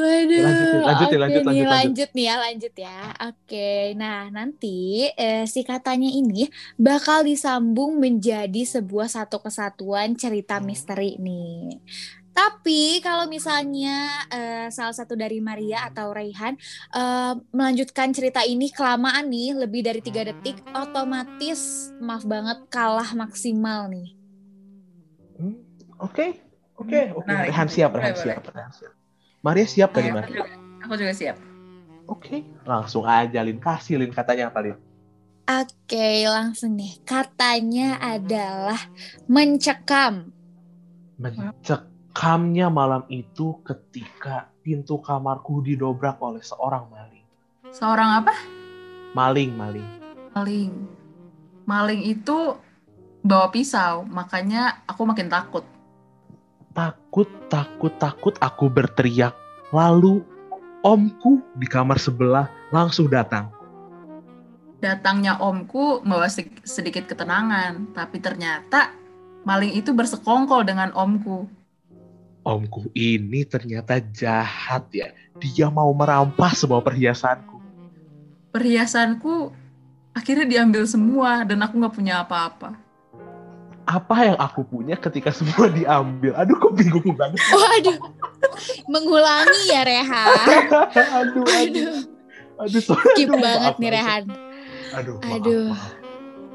Waduh, 0.00 0.40
lanjut, 0.40 0.80
lanjut, 0.80 1.06
okay, 1.06 1.18
lanjut, 1.20 1.42
lanjut, 1.44 1.66
lanjut 1.68 2.10
nih 2.16 2.24
ya, 2.24 2.34
lanjut 2.40 2.74
ya. 2.74 2.98
Oke, 3.28 3.70
nah 4.00 4.32
nanti 4.32 5.12
eh, 5.12 5.44
si 5.44 5.60
katanya 5.60 6.08
ini 6.08 6.48
bakal 6.80 7.28
disambung 7.28 8.00
menjadi 8.00 8.64
sebuah 8.64 9.12
satu 9.12 9.44
kesatuan 9.44 10.16
cerita 10.16 10.56
misteri 10.64 11.20
nih. 11.20 11.76
Tapi 12.30 13.02
kalau 13.04 13.26
misalnya 13.26 14.06
uh, 14.30 14.66
salah 14.70 14.94
satu 14.94 15.18
dari 15.18 15.42
Maria 15.42 15.90
atau 15.90 16.14
Raihan 16.14 16.56
uh, 16.94 17.36
melanjutkan 17.50 18.14
cerita 18.14 18.46
ini 18.46 18.70
kelamaan 18.70 19.28
nih, 19.28 19.52
lebih 19.66 19.84
dari 19.84 20.00
tiga 20.00 20.24
detik, 20.24 20.56
otomatis 20.72 21.90
maaf 22.00 22.24
banget 22.24 22.64
kalah 22.70 23.12
maksimal 23.18 23.90
nih. 23.90 24.14
Hmm, 25.36 25.58
oke, 26.00 26.26
oke, 26.80 27.00
oke. 27.18 27.28
Rehan 27.28 27.68
siap, 27.68 27.92
Rehan 27.98 28.16
siap, 28.16 28.46
Rehan 28.46 28.72
siap. 28.72 28.99
Maria 29.40 29.64
siap 29.64 29.96
tadi, 29.96 30.12
Maria? 30.12 30.44
Aku 30.84 30.94
juga 31.00 31.16
siap. 31.16 31.40
Oke, 32.04 32.44
langsung 32.68 33.08
aja 33.08 33.40
Lin 33.40 33.56
kasih 33.56 33.96
Lin 33.96 34.12
katanya 34.12 34.52
apa 34.52 34.60
Lin? 34.60 34.76
Oke, 35.48 36.28
langsung 36.28 36.76
nih. 36.76 37.00
Katanya 37.06 37.96
adalah 38.02 38.78
mencekam. 39.30 40.28
Mencekamnya 41.16 42.68
malam 42.68 43.08
itu 43.08 43.58
ketika 43.64 44.52
pintu 44.60 45.00
kamarku 45.00 45.64
didobrak 45.64 46.20
oleh 46.20 46.44
seorang 46.44 46.86
maling. 46.92 47.26
Seorang 47.72 48.22
apa? 48.22 48.34
Maling, 49.16 49.56
maling. 49.56 49.88
Maling. 50.36 50.72
Maling 51.64 52.02
itu 52.04 52.58
bawa 53.24 53.48
pisau, 53.48 54.04
makanya 54.04 54.84
aku 54.84 55.02
makin 55.08 55.30
takut. 55.32 55.64
Takut, 56.70 57.26
takut, 57.50 57.90
takut 57.98 58.34
aku 58.38 58.70
berteriak. 58.70 59.34
Lalu 59.74 60.22
omku 60.86 61.42
di 61.58 61.66
kamar 61.66 61.98
sebelah 61.98 62.46
langsung 62.70 63.10
datang. 63.10 63.50
Datangnya 64.78 65.36
omku 65.42 66.00
membawa 66.06 66.30
sedikit 66.64 67.10
ketenangan, 67.10 67.90
tapi 67.92 68.22
ternyata 68.22 68.94
maling 69.44 69.76
itu 69.76 69.90
bersekongkol 69.92 70.64
dengan 70.64 70.94
omku. 70.96 71.50
Omku 72.46 72.88
ini 72.96 73.44
ternyata 73.44 74.00
jahat 74.00 74.88
ya. 74.94 75.12
Dia 75.42 75.68
mau 75.68 75.92
merampas 75.92 76.64
semua 76.64 76.80
perhiasanku. 76.80 77.60
Perhiasanku 78.54 79.52
akhirnya 80.16 80.46
diambil 80.48 80.88
semua 80.88 81.44
dan 81.44 81.60
aku 81.60 81.76
nggak 81.76 81.94
punya 81.94 82.24
apa-apa 82.24 82.89
apa 83.90 84.16
yang 84.22 84.38
aku 84.38 84.62
punya 84.62 84.94
ketika 84.94 85.34
semua 85.34 85.66
diambil. 85.66 86.32
Aduh, 86.38 86.54
kok 86.62 86.72
bingung 86.78 87.10
banget. 87.18 87.42
Waduh, 87.50 87.98
mengulangi 88.86 89.62
ya 89.66 89.82
Rehan. 89.82 90.54
aduh, 91.18 91.42
aduh. 91.42 91.94
Aduh, 92.60 92.82
sorry, 92.84 93.02
Skip 93.16 93.34
aduh, 93.34 93.40
banget 93.42 93.72
maaf, 93.74 93.82
nih 93.82 93.90
Rehan. 93.90 94.24
Aduh, 94.94 95.16
maaf, 95.18 95.34
aduh. 95.34 95.68
Maaf. 95.74 95.98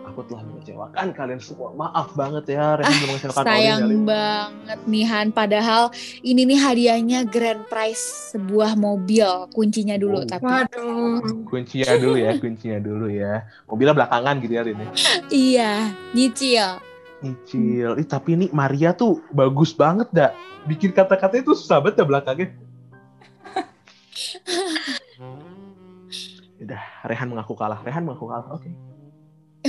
Aku 0.06 0.22
telah 0.32 0.44
mengecewakan 0.48 1.08
kalian 1.12 1.42
semua. 1.44 1.75
Maaf 1.75 2.15
banget 2.15 2.56
ya, 2.56 2.80
Rehan 2.80 2.88
ah, 2.88 3.04
mengecewakan 3.04 3.44
Sayang 3.44 3.84
banget 4.08 4.80
nih 4.88 5.06
Han. 5.12 5.27
Padahal 5.36 5.84
ini 6.24 6.48
nih 6.48 6.60
hadiahnya 6.62 7.20
grand 7.27 7.68
prize 7.68 8.32
sebuah 8.32 8.80
mobil. 8.80 9.27
Kuncinya 9.51 10.00
dulu 10.00 10.24
oh. 10.24 10.30
tapi. 10.30 10.48
Waduh. 10.48 11.20
Kuncinya 11.51 12.00
dulu 12.00 12.15
ya, 12.15 12.32
kuncinya 12.39 12.80
dulu 12.80 13.12
ya. 13.12 13.44
Mobilnya 13.68 13.92
belakangan 13.92 14.39
gitu 14.39 14.54
ya 14.56 14.63
ini. 14.63 14.86
iya, 15.34 15.74
nyicil 16.15 16.95
Nyicil. 17.25 17.98
Ih, 17.98 18.05
tapi 18.05 18.38
ini 18.38 18.53
Maria 18.53 18.94
tuh 18.94 19.25
bagus 19.34 19.74
banget 19.74 20.05
dah. 20.13 20.29
Bikin 20.70 20.94
kata-kata 20.94 21.41
itu 21.41 21.58
susah 21.58 21.82
banget 21.82 22.05
dah 22.05 22.08
belakangnya. 22.08 22.53
Udah, 26.62 26.82
Rehan 27.10 27.34
mengaku 27.34 27.58
kalah. 27.58 27.82
Rehan 27.82 28.05
mengaku 28.05 28.29
kalah. 28.29 28.46
Oke. 28.53 28.70
Okay. 28.70 28.74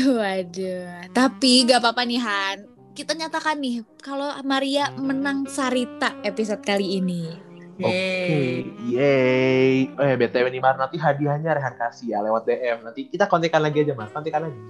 Waduh. 0.04 1.08
Tapi 1.16 1.64
gak 1.64 1.80
apa-apa 1.80 2.04
nih 2.04 2.20
Han. 2.20 2.76
Kita 2.96 3.12
nyatakan 3.12 3.60
nih 3.60 3.84
kalau 4.00 4.32
Maria 4.44 4.88
menang 4.96 5.44
Sarita 5.48 6.16
episode 6.25 6.64
kali 6.64 6.96
ini. 7.00 7.28
Oke, 7.76 7.92
okay. 7.92 8.64
yay. 8.88 9.92
Eh, 9.92 10.16
BTW 10.16 10.48
nih 10.48 10.64
Mar, 10.64 10.80
nanti 10.80 10.96
hadiahnya 10.96 11.52
Rehan 11.52 11.76
kasih 11.76 12.16
ya 12.16 12.25
lewat 12.25 12.48
DM. 12.48 12.80
Nanti 12.80 13.04
kita 13.12 13.28
kontekan 13.28 13.60
lagi 13.60 13.84
aja 13.84 13.92
Mar, 13.92 14.08
kontekan 14.08 14.48
lagi. 14.48 14.60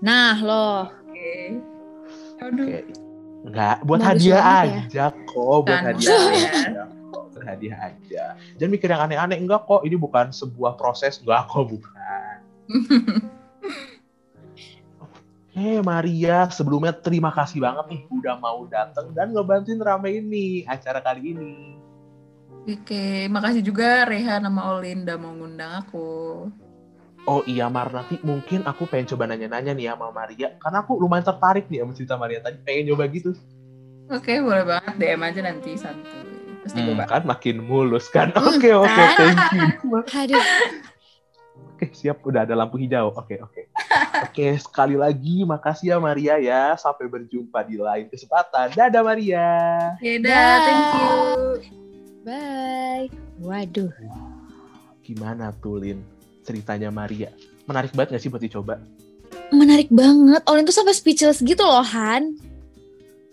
Nah, 0.00 0.40
loh. 0.40 0.88
Oke. 0.88 1.12
Okay. 1.12 1.73
Oke. 2.44 2.84
Enggak, 3.44 3.76
buat 3.84 4.00
Bagus 4.00 4.08
hadiah 4.24 4.40
ya. 4.40 4.52
aja 4.88 5.04
kok, 5.12 5.58
buat 5.68 5.68
kan, 5.68 5.84
hadiah 5.92 6.20
aja. 6.32 6.82
Buat 7.12 7.44
hadiah 7.44 7.78
aja. 7.92 8.24
Jangan 8.56 8.72
mikir 8.72 8.88
yang 8.88 9.02
aneh-aneh 9.04 9.36
enggak 9.36 9.68
kok, 9.68 9.84
ini 9.84 9.96
bukan 10.00 10.32
sebuah 10.32 10.80
proses, 10.80 11.20
enggak 11.20 11.44
kok 11.52 11.68
bukan. 11.68 12.36
Hei 15.52 15.76
Maria, 15.92 16.48
sebelumnya 16.48 16.96
terima 16.96 17.28
kasih 17.36 17.60
banget 17.60 17.84
nih 17.92 18.00
udah 18.08 18.34
mau 18.40 18.64
datang 18.64 19.12
dan 19.12 19.36
ngebantuin 19.36 19.80
rame 19.84 20.24
ini 20.24 20.64
acara 20.64 21.04
kali 21.04 21.36
ini. 21.36 21.76
Oke, 22.64 23.28
makasih 23.28 23.60
juga 23.60 24.08
Reha 24.08 24.40
nama 24.40 24.72
Olin 24.72 25.04
udah 25.04 25.20
mau 25.20 25.36
ngundang 25.36 25.84
aku 25.84 26.48
oh 27.24 27.40
iya 27.48 27.66
Mar 27.72 27.88
nanti 27.90 28.20
mungkin 28.20 28.64
aku 28.64 28.84
pengen 28.88 29.16
coba 29.16 29.28
nanya-nanya 29.32 29.72
nih 29.72 29.92
sama 29.92 30.12
Maria 30.12 30.56
karena 30.60 30.84
aku 30.84 31.00
lumayan 31.00 31.24
tertarik 31.24 31.68
nih 31.72 31.84
sama 31.84 31.92
cerita 31.96 32.14
Maria 32.20 32.38
tadi 32.44 32.56
pengen 32.60 32.92
coba 32.92 33.04
gitu 33.08 33.30
oke 34.12 34.24
okay, 34.24 34.40
boleh 34.44 34.64
banget 34.64 34.94
DM 35.00 35.22
aja 35.24 35.40
nanti 35.40 35.70
santuy 35.76 36.22
pasti 36.64 36.80
hmm, 36.80 37.04
kan 37.04 37.22
makin 37.28 37.56
mulus 37.60 38.08
kan 38.08 38.32
oke 38.36 38.60
okay, 38.60 38.72
oke 38.72 38.88
okay, 38.88 39.06
thank 39.16 39.38
you 39.52 40.00
aduh 40.00 40.44
Oke, 41.74 41.90
siap. 41.90 42.22
Udah 42.22 42.46
ada 42.46 42.54
lampu 42.54 42.78
hijau. 42.78 43.10
Oke, 43.18 43.34
oke. 43.42 43.66
Oke, 44.22 44.46
sekali 44.62 44.94
lagi 44.94 45.42
makasih 45.42 45.90
ya 45.90 45.96
Maria 45.98 46.38
ya. 46.38 46.78
Sampai 46.78 47.10
berjumpa 47.10 47.66
di 47.66 47.82
lain 47.82 48.06
kesempatan. 48.06 48.70
Dadah 48.78 49.02
Maria. 49.02 49.50
Dadah, 49.98 50.54
thank 50.62 50.90
you. 50.94 51.18
Bye. 52.22 53.10
Waduh. 53.42 53.90
Gimana 55.02 55.50
tuh, 55.58 55.82
Lin? 55.82 56.13
Ceritanya 56.44 56.92
Maria. 56.92 57.32
Menarik 57.64 57.96
banget 57.96 58.16
gak 58.16 58.22
sih 58.22 58.30
buat 58.30 58.44
dicoba? 58.44 58.76
Menarik 59.50 59.88
banget. 59.88 60.44
Olin 60.46 60.68
tuh 60.68 60.76
sampai 60.76 60.92
speechless 60.92 61.40
gitu 61.40 61.64
loh, 61.64 61.82
Han. 61.82 62.36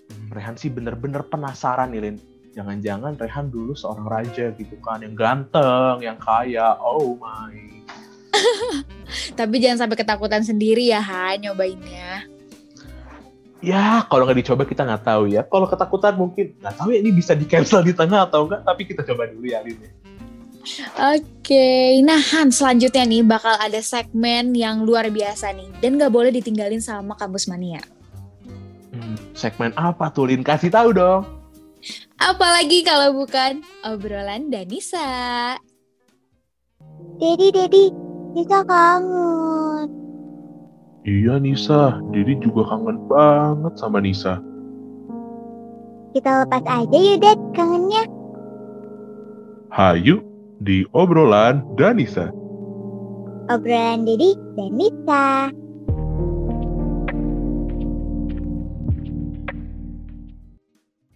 Hmm, 0.07 0.27
Rehan 0.31 0.55
sih 0.55 0.71
bener-bener 0.71 1.21
penasaran 1.27 1.91
nih, 1.91 2.01
Lin. 2.01 2.17
Jangan-jangan 2.51 3.15
Rehan 3.15 3.47
dulu 3.47 3.75
seorang 3.75 4.07
raja 4.07 4.51
gitu 4.55 4.75
kan. 4.83 5.03
Yang 5.03 5.15
ganteng, 5.19 6.03
yang 6.03 6.17
kaya. 6.19 6.75
Oh 6.79 7.15
my. 7.19 7.55
Tapi 9.39 9.55
jangan 9.59 9.87
sampai 9.87 9.97
ketakutan 9.99 10.43
sendiri 10.43 10.87
ya, 10.87 11.03
Han, 11.03 11.43
nyobainnya. 11.43 12.27
Ya, 13.61 14.01
kalau 14.09 14.25
nggak 14.25 14.41
dicoba 14.41 14.65
kita 14.65 14.81
nggak 14.81 15.05
tahu 15.05 15.29
ya. 15.29 15.45
Kalau 15.45 15.69
ketakutan 15.69 16.17
mungkin 16.17 16.57
nggak 16.57 16.75
tahu 16.81 16.97
ya 16.97 16.99
ini 16.99 17.13
bisa 17.13 17.37
di 17.37 17.45
cancel 17.45 17.85
di 17.85 17.93
tengah 17.93 18.25
atau 18.25 18.49
enggak. 18.49 18.65
Tapi 18.65 18.81
kita 18.89 19.05
coba 19.05 19.29
dulu 19.29 19.45
ya, 19.45 19.61
Lin. 19.61 19.77
Ya. 19.77 19.91
Oke, 20.97 21.99
nah 22.05 22.21
Han 22.33 22.53
selanjutnya 22.53 23.03
nih 23.03 23.25
bakal 23.25 23.57
ada 23.57 23.81
segmen 23.81 24.53
yang 24.53 24.85
luar 24.85 25.09
biasa 25.09 25.51
nih 25.57 25.69
dan 25.81 25.97
gak 25.97 26.13
boleh 26.13 26.29
ditinggalin 26.29 26.81
sama 26.81 27.17
Kampus 27.17 27.49
Mania. 27.49 27.81
Hmm, 28.93 29.17
segmen 29.33 29.73
apa 29.73 30.13
tuh 30.13 30.29
Lin? 30.29 30.45
Kasih 30.45 30.69
tahu 30.69 30.93
dong. 30.93 31.25
Apalagi 32.21 32.85
kalau 32.85 33.17
bukan 33.17 33.65
obrolan 33.81 34.53
Danisa. 34.53 35.57
Dedi, 37.17 37.49
Dedi, 37.49 37.85
Nisa 38.37 38.61
kangen. 38.65 39.89
Iya 41.01 41.41
Nisa, 41.41 41.97
Dedi 42.13 42.37
juga 42.37 42.69
kangen 42.69 43.09
banget 43.09 43.73
sama 43.77 43.97
Nisa. 43.97 44.37
Kita 46.13 46.45
lepas 46.45 46.61
aja 46.69 46.97
yuk, 46.97 47.17
Ded, 47.23 47.39
kangennya. 47.57 48.03
Hayu, 49.71 50.30
di 50.61 50.85
obrolan 50.93 51.65
Danisa. 51.73 52.29
Obrolan 53.49 54.05
Dedi 54.05 54.37
dan 54.53 54.71
Nisa. 54.77 55.25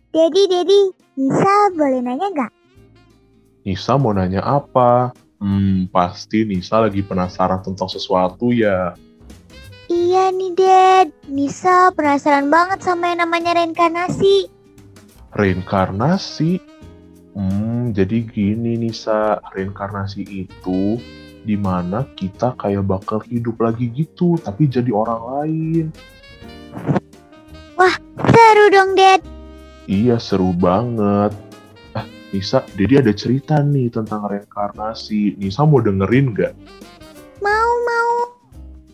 Dedi, 0.10 0.44
Dedi, 0.50 0.80
Nisa 1.22 1.54
boleh 1.78 2.02
nanya 2.02 2.28
nggak? 2.34 2.52
Nisa 3.70 3.94
mau 4.02 4.16
nanya 4.16 4.42
apa? 4.42 5.14
Hmm, 5.38 5.92
pasti 5.94 6.48
Nisa 6.48 6.82
lagi 6.82 7.06
penasaran 7.06 7.62
tentang 7.62 7.92
sesuatu 7.92 8.50
ya. 8.50 8.98
Iya 9.86 10.34
nih, 10.34 10.52
Ded. 10.58 11.08
Nisa 11.30 11.94
penasaran 11.94 12.50
banget 12.50 12.82
sama 12.82 13.14
yang 13.14 13.28
namanya 13.28 13.54
reinkarnasi. 13.54 14.50
Reinkarnasi? 15.36 16.58
Hmm, 17.36 17.92
jadi 17.92 18.24
gini 18.24 18.80
Nisa, 18.80 19.44
reinkarnasi 19.52 20.24
itu 20.24 20.96
di 21.44 21.60
mana 21.60 22.08
kita 22.16 22.56
kayak 22.56 22.88
bakal 22.88 23.20
hidup 23.28 23.60
lagi 23.60 23.92
gitu, 23.92 24.40
tapi 24.40 24.72
jadi 24.72 24.90
orang 24.96 25.22
lain. 25.22 25.88
Seru 28.16 28.72
dong, 28.72 28.96
Ded. 28.96 29.20
Iya, 29.86 30.16
seru 30.16 30.56
banget. 30.56 31.36
Ah, 31.92 32.08
Nisa, 32.32 32.64
jadi 32.80 33.04
ada 33.04 33.12
cerita 33.12 33.60
nih 33.60 33.92
tentang 33.92 34.32
reinkarnasi. 34.32 35.36
Nisa 35.36 35.68
mau 35.68 35.84
dengerin 35.84 36.32
nggak? 36.32 36.54
Mau, 37.44 37.72
mau. 37.84 38.12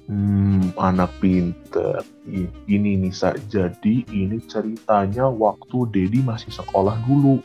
Hmm, 0.09 0.73
anak 0.81 1.13
pinter. 1.21 2.01
Ini 2.65 3.05
Nisa, 3.05 3.37
jadi 3.53 4.01
ini 4.09 4.41
ceritanya 4.49 5.29
waktu 5.29 5.77
Dedi 5.93 6.25
masih 6.25 6.49
sekolah 6.49 6.97
dulu. 7.05 7.37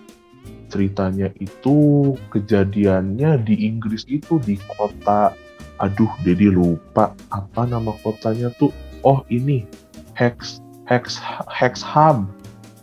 Ceritanya 0.66 1.30
itu 1.38 2.12
kejadiannya 2.34 3.38
di 3.46 3.70
Inggris 3.70 4.02
itu 4.10 4.42
di 4.42 4.58
kota, 4.76 5.30
aduh 5.78 6.10
Dedi 6.26 6.50
lupa 6.50 7.14
apa 7.30 7.62
nama 7.64 7.94
kotanya 8.02 8.50
tuh. 8.58 8.74
Oh 9.06 9.22
ini, 9.30 9.62
Hex, 10.18 10.58
Hex, 10.90 11.22
Hexham. 11.46 12.26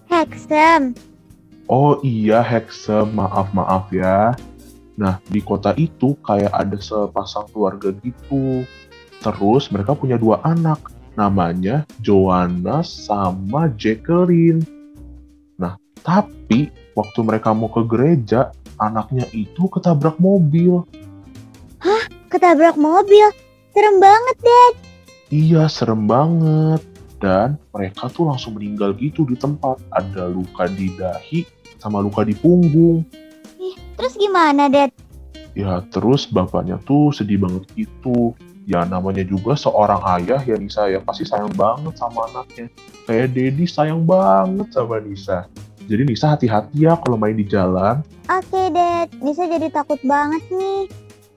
Hexem. 0.07 0.95
Oh 1.67 1.99
iya 2.03 2.39
Hexham, 2.39 3.11
maaf 3.11 3.51
maaf 3.51 3.91
ya. 3.91 4.31
Nah 4.95 5.19
di 5.27 5.43
kota 5.43 5.75
itu 5.75 6.15
kayak 6.23 6.53
ada 6.55 6.77
sepasang 6.79 7.49
keluarga 7.51 7.91
gitu. 7.99 8.63
Terus 9.19 9.67
mereka 9.71 9.91
punya 9.95 10.15
dua 10.15 10.39
anak, 10.47 10.91
namanya 11.19 11.83
Joanna 11.99 12.79
sama 12.85 13.71
Jacqueline. 13.75 14.63
Nah 15.59 15.75
tapi 16.05 16.69
waktu 16.93 17.19
mereka 17.25 17.53
mau 17.53 17.69
ke 17.69 17.81
gereja, 17.85 18.53
anaknya 18.81 19.29
itu 19.33 19.69
ketabrak 19.69 20.17
mobil. 20.17 20.85
Ketabrak 22.33 22.81
mobil. 22.81 23.29
Serem 23.77 24.01
banget, 24.01 24.37
Ded. 24.41 24.73
Iya 25.29 25.69
serem 25.69 26.09
banget. 26.09 26.81
Dan 27.21 27.61
mereka 27.69 28.09
tuh 28.09 28.25
langsung 28.25 28.57
meninggal 28.57 28.97
gitu 28.97 29.21
di 29.29 29.37
tempat. 29.37 29.77
Ada 29.93 30.33
luka 30.33 30.65
di 30.65 30.89
dahi 30.97 31.45
sama 31.77 32.01
luka 32.01 32.25
di 32.25 32.33
punggung. 32.33 33.05
Ih, 33.61 33.77
terus 33.93 34.17
gimana, 34.17 34.65
Ded? 34.65 34.89
Ya 35.53 35.85
terus 35.93 36.25
bapaknya 36.25 36.81
tuh 36.81 37.13
sedih 37.13 37.37
banget 37.37 37.69
gitu. 37.77 38.33
Ya 38.65 38.81
namanya 38.81 39.21
juga 39.21 39.53
seorang 39.53 40.01
ayah 40.17 40.41
ya 40.41 40.57
Nisa 40.57 40.89
ya 40.89 41.05
pasti 41.05 41.29
sayang 41.29 41.53
banget 41.53 41.93
sama 42.01 42.25
anaknya. 42.33 42.65
Kayak 43.05 43.37
Dedi 43.37 43.69
sayang 43.69 44.01
banget 44.09 44.73
sama 44.73 44.97
Nisa. 44.97 45.45
Jadi 45.83 46.01
Nisa 46.07 46.33
hati-hati 46.33 46.87
ya 46.87 46.95
kalau 46.99 47.19
main 47.19 47.35
di 47.35 47.43
jalan. 47.43 47.99
Oke, 48.31 48.71
Ded. 48.71 49.11
Nisa 49.19 49.43
jadi 49.45 49.67
takut 49.67 49.99
banget 50.07 50.43
nih. 50.49 50.87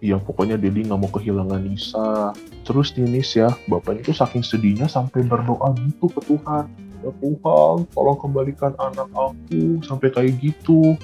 Ya 0.05 0.21
pokoknya 0.21 0.61
Dedi 0.61 0.87
nggak 0.87 1.01
mau 1.01 1.11
kehilangan 1.11 1.67
Nisa. 1.67 2.31
Terus 2.63 2.95
nih 2.95 3.09
Nis 3.09 3.33
ya, 3.35 3.51
bapaknya 3.67 4.13
tuh 4.13 4.17
saking 4.17 4.45
sedihnya 4.45 4.87
sampai 4.87 5.25
berdoa 5.25 5.73
gitu 5.83 6.07
ke 6.13 6.21
Tuhan. 6.31 6.69
Ya 7.03 7.11
Tuhan, 7.23 7.77
tolong 7.91 8.19
kembalikan 8.21 8.77
anak 8.79 9.09
aku 9.17 9.83
sampai 9.83 10.13
kayak 10.13 10.37
gitu. 10.39 10.95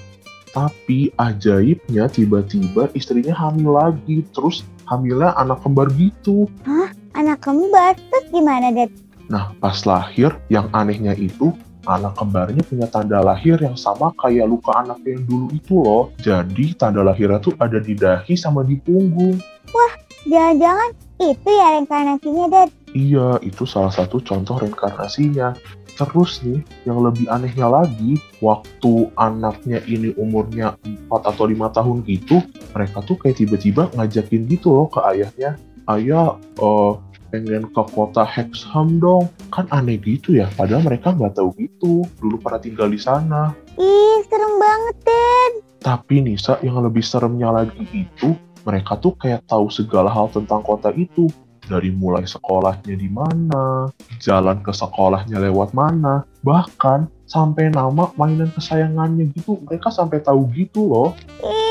Tapi 0.52 1.08
ajaibnya 1.16 2.12
tiba-tiba 2.12 2.92
istrinya 2.92 3.32
hamil 3.32 3.72
lagi. 3.72 4.22
Terus 4.36 4.62
hamilnya 4.84 5.32
anak 5.40 5.64
kembar 5.64 5.88
gitu. 5.96 6.46
Anak 7.16 7.40
kembar. 7.40 7.96
Terus 7.96 8.26
gimana, 8.28 8.68
Ded? 8.70 8.92
Nah 9.32 9.56
pas 9.56 9.80
lahir 9.88 10.36
yang 10.52 10.68
anehnya 10.76 11.16
itu 11.16 11.56
anak 11.86 12.14
kembarnya 12.14 12.62
punya 12.62 12.86
tanda 12.86 13.18
lahir 13.22 13.58
yang 13.58 13.74
sama 13.74 14.14
kayak 14.18 14.46
luka 14.46 14.70
anaknya 14.74 15.18
yang 15.18 15.24
dulu 15.26 15.46
itu 15.54 15.74
loh. 15.78 16.04
Jadi 16.22 16.74
tanda 16.78 17.02
lahirnya 17.02 17.42
tuh 17.42 17.54
ada 17.58 17.82
di 17.82 17.98
dahi 17.98 18.34
sama 18.38 18.62
di 18.62 18.78
punggung. 18.78 19.38
Jangan-jangan 20.22 20.90
itu 21.18 21.48
ya 21.50 21.66
reinkarnasinya, 21.78 22.46
Ded. 22.46 22.68
Iya, 22.94 23.28
itu 23.42 23.66
salah 23.66 23.90
satu 23.90 24.22
contoh 24.22 24.58
reinkarnasinya. 24.62 25.54
Terus 25.92 26.40
nih, 26.40 26.62
yang 26.88 27.04
lebih 27.04 27.28
anehnya 27.28 27.68
lagi, 27.68 28.16
waktu 28.40 29.12
anaknya 29.18 29.82
ini 29.84 30.16
umurnya 30.16 30.78
4 31.10 31.30
atau 31.30 31.44
5 31.44 31.68
tahun 31.68 32.00
gitu, 32.08 32.40
mereka 32.72 33.04
tuh 33.04 33.20
kayak 33.20 33.44
tiba-tiba 33.44 33.92
ngajakin 33.92 34.48
gitu 34.48 34.72
loh 34.72 34.86
ke 34.88 35.04
ayahnya. 35.12 35.60
Ayah, 35.90 36.38
eh, 36.38 36.92
pengen 37.32 37.64
ke 37.72 37.82
kota 37.96 38.28
Hexham 38.28 39.00
dong. 39.00 39.32
Kan 39.48 39.64
aneh 39.72 39.96
gitu 39.96 40.36
ya, 40.36 40.52
padahal 40.52 40.84
mereka 40.84 41.16
nggak 41.16 41.40
tahu 41.40 41.56
gitu. 41.56 42.04
Dulu 42.20 42.36
pada 42.36 42.60
tinggal 42.60 42.92
di 42.92 43.00
sana. 43.00 43.56
Ih, 43.80 44.20
serem 44.28 44.60
banget, 44.60 44.96
Ded. 45.08 45.52
Tapi 45.80 46.20
Nisa, 46.20 46.60
yang 46.60 46.84
lebih 46.84 47.00
seremnya 47.00 47.48
lagi 47.48 47.88
itu, 47.90 48.36
mereka 48.68 49.00
tuh 49.00 49.16
kayak 49.16 49.48
tahu 49.48 49.72
segala 49.72 50.12
hal 50.12 50.28
tentang 50.28 50.60
kota 50.60 50.92
itu. 50.92 51.32
Dari 51.62 51.94
mulai 51.94 52.26
sekolahnya 52.26 52.98
di 52.98 53.06
mana, 53.06 53.86
jalan 54.18 54.60
ke 54.66 54.74
sekolahnya 54.74 55.38
lewat 55.46 55.70
mana, 55.72 56.26
bahkan 56.42 57.06
sampai 57.30 57.70
nama 57.70 58.10
mainan 58.18 58.50
kesayangannya 58.50 59.30
gitu, 59.30 59.62
mereka 59.64 59.88
sampai 59.94 60.18
tahu 60.20 60.50
gitu 60.52 60.90
loh. 60.90 61.14
Ih, 61.38 61.61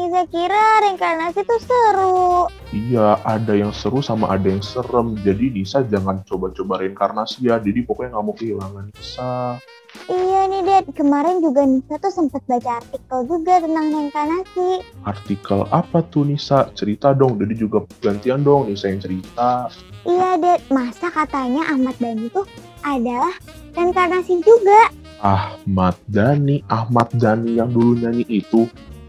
Nisa 0.00 0.24
kira 0.32 0.80
reinkarnasi 0.80 1.44
tuh 1.44 1.60
seru. 1.60 2.48
Iya, 2.72 3.20
ada 3.20 3.52
yang 3.52 3.68
seru 3.68 4.00
sama 4.00 4.32
ada 4.32 4.48
yang 4.48 4.64
serem. 4.64 5.12
Jadi 5.20 5.52
Nisa 5.52 5.84
jangan 5.84 6.24
coba-coba 6.24 6.80
reinkarnasi 6.80 7.44
ya. 7.44 7.60
Jadi 7.60 7.84
pokoknya 7.84 8.16
nggak 8.16 8.24
mau 8.24 8.32
kehilangan 8.32 8.88
Nisa. 8.88 9.60
Iya 10.08 10.40
nih, 10.48 10.64
Ded. 10.64 10.96
Kemarin 10.96 11.44
juga 11.44 11.68
Nisa 11.68 12.00
tuh 12.00 12.08
sempat 12.08 12.40
baca 12.48 12.80
artikel 12.80 13.18
juga 13.28 13.60
tentang 13.60 13.86
reinkarnasi. 13.92 14.68
Artikel 15.04 15.60
apa 15.68 16.00
tuh 16.08 16.24
Nisa? 16.24 16.72
Cerita 16.72 17.12
dong. 17.12 17.36
Jadi 17.36 17.60
juga 17.60 17.84
gantian 18.00 18.40
dong 18.40 18.72
Nisa 18.72 18.88
yang 18.88 19.04
cerita. 19.04 19.68
Iya, 20.08 20.40
Ded. 20.40 20.64
Masa 20.72 21.12
katanya 21.12 21.68
Ahmad 21.68 22.00
Dhani 22.00 22.32
tuh 22.32 22.48
adalah 22.88 23.36
reinkarnasi 23.76 24.40
juga. 24.40 24.96
Ahmad 25.20 26.00
Dhani, 26.08 26.64
Ahmad 26.72 27.12
Dhani 27.12 27.60
yang 27.60 27.68
dulu 27.68 27.92
nyanyi 28.00 28.24
itu, 28.40 28.64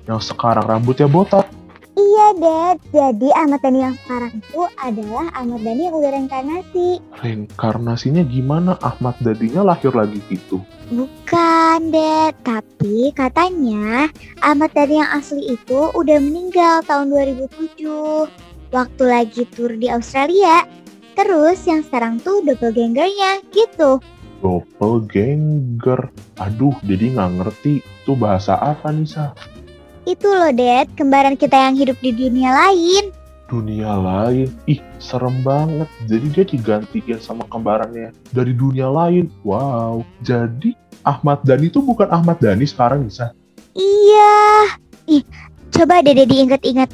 yang 0.09 0.21
sekarang 0.21 0.65
rambutnya 0.65 1.05
botak. 1.05 1.45
Iya, 1.91 2.27
Ded. 2.39 2.77
Jadi 2.95 3.27
Ahmad 3.35 3.59
Dhani 3.59 3.79
yang 3.83 3.95
sekarang 3.99 4.31
itu 4.39 4.61
adalah 4.79 5.27
Ahmad 5.35 5.59
Dhani 5.59 5.91
yang 5.91 5.95
udah 5.99 6.11
reinkarnasi. 6.15 6.87
Reinkarnasinya 7.19 8.23
gimana? 8.23 8.79
Ahmad 8.79 9.19
Dhaninya 9.19 9.61
lahir 9.67 9.91
lagi 9.91 10.23
gitu. 10.31 10.63
Bukan, 10.87 11.91
Ded. 11.91 12.33
Tapi 12.47 13.11
katanya 13.11 14.07
Ahmad 14.39 14.71
Dhani 14.71 15.03
yang 15.03 15.11
asli 15.11 15.51
itu 15.51 15.91
udah 15.91 16.17
meninggal 16.23 16.79
tahun 16.87 17.11
2007. 17.11 18.31
Waktu 18.71 19.03
lagi 19.03 19.43
tur 19.51 19.75
di 19.75 19.91
Australia. 19.91 20.63
Terus 21.19 21.59
yang 21.67 21.83
sekarang 21.83 22.23
tuh 22.23 22.39
doppelgangernya 22.47 23.43
gitu. 23.51 23.99
Doppelganger. 24.39 26.07
Aduh, 26.39 26.75
jadi 26.87 27.19
nggak 27.19 27.31
ngerti. 27.35 27.83
Itu 27.83 28.15
bahasa 28.15 28.55
apa 28.55 28.95
Nisa? 28.95 29.35
Itu 30.05 30.27
loh, 30.27 30.49
Ded. 30.49 30.89
Kembaran 30.97 31.37
kita 31.37 31.57
yang 31.57 31.77
hidup 31.77 31.97
di 32.01 32.11
dunia 32.13 32.49
lain. 32.49 33.13
Dunia 33.51 33.99
lain. 33.99 34.47
Ih, 34.65 34.79
serem 34.97 35.43
banget. 35.43 35.91
Jadi 36.07 36.25
dia 36.31 36.45
digantiin 36.47 37.19
sama 37.19 37.43
kembarannya 37.51 38.15
dari 38.31 38.55
dunia 38.55 38.87
lain. 38.87 39.27
Wow. 39.43 40.07
Jadi 40.23 40.73
Ahmad 41.03 41.43
Dhani 41.43 41.67
itu 41.67 41.83
bukan 41.83 42.07
Ahmad 42.07 42.39
Dhani 42.39 42.63
sekarang 42.63 43.05
Nisa. 43.05 43.35
Iya. 43.75 44.77
Ih, 45.11 45.23
coba 45.73 45.99
Dede 45.99 46.23
diingat-ingat. 46.29 46.89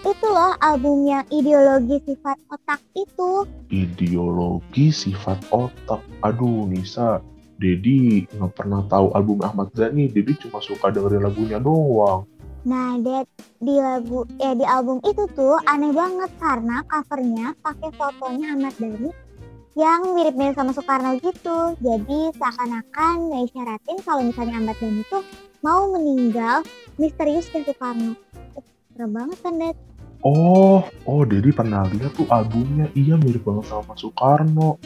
Itu 0.00 0.26
loh 0.32 0.56
album 0.64 1.04
yang 1.04 1.28
ideologi 1.28 2.00
sifat 2.08 2.40
otak 2.48 2.80
itu. 2.96 3.44
Ideologi 3.68 4.88
sifat 4.88 5.36
otak. 5.52 6.00
Aduh, 6.24 6.64
Nisa. 6.64 7.20
Dedi 7.60 8.24
nggak 8.24 8.56
pernah 8.56 8.80
tahu 8.88 9.12
album 9.12 9.44
Ahmad 9.44 9.68
Dhani. 9.76 10.08
Dedi 10.08 10.32
cuma 10.40 10.64
suka 10.64 10.88
dengerin 10.88 11.28
lagunya 11.28 11.60
doang. 11.60 12.24
Nah, 12.60 13.00
Ded, 13.00 13.24
di 13.56 13.72
lagu 13.80 14.28
ya 14.36 14.52
di 14.52 14.68
album 14.68 15.00
itu 15.00 15.24
tuh 15.32 15.56
aneh 15.64 15.96
banget 15.96 16.28
karena 16.36 16.84
covernya 16.84 17.56
pakai 17.64 17.88
fotonya 17.96 18.52
Ahmad 18.52 18.76
Dhani 18.76 19.10
yang 19.80 20.12
mirip-mirip 20.12 20.52
sama 20.52 20.76
Soekarno 20.76 21.16
gitu. 21.24 21.72
Jadi 21.80 22.36
seakan-akan 22.36 23.32
ngisyaratin 23.32 23.98
kalau 24.04 24.22
misalnya 24.28 24.60
Ahmad 24.60 24.76
Dhani 24.76 25.02
tuh 25.08 25.24
mau 25.64 25.88
meninggal 25.88 26.60
misterius 27.00 27.48
kayak 27.48 27.72
Soekarno. 27.72 28.12
Eh, 28.60 28.64
Serem 28.92 29.10
banget 29.16 29.38
kan, 29.40 29.56
Ded? 29.56 29.76
Oh, 30.20 30.84
oh, 31.08 31.24
Dedi 31.24 31.48
pernah 31.56 31.88
lihat 31.88 32.12
tuh 32.12 32.28
albumnya. 32.28 32.92
Iya, 32.92 33.16
mirip 33.16 33.40
banget 33.40 33.72
sama 33.72 33.96
Soekarno. 33.96 34.76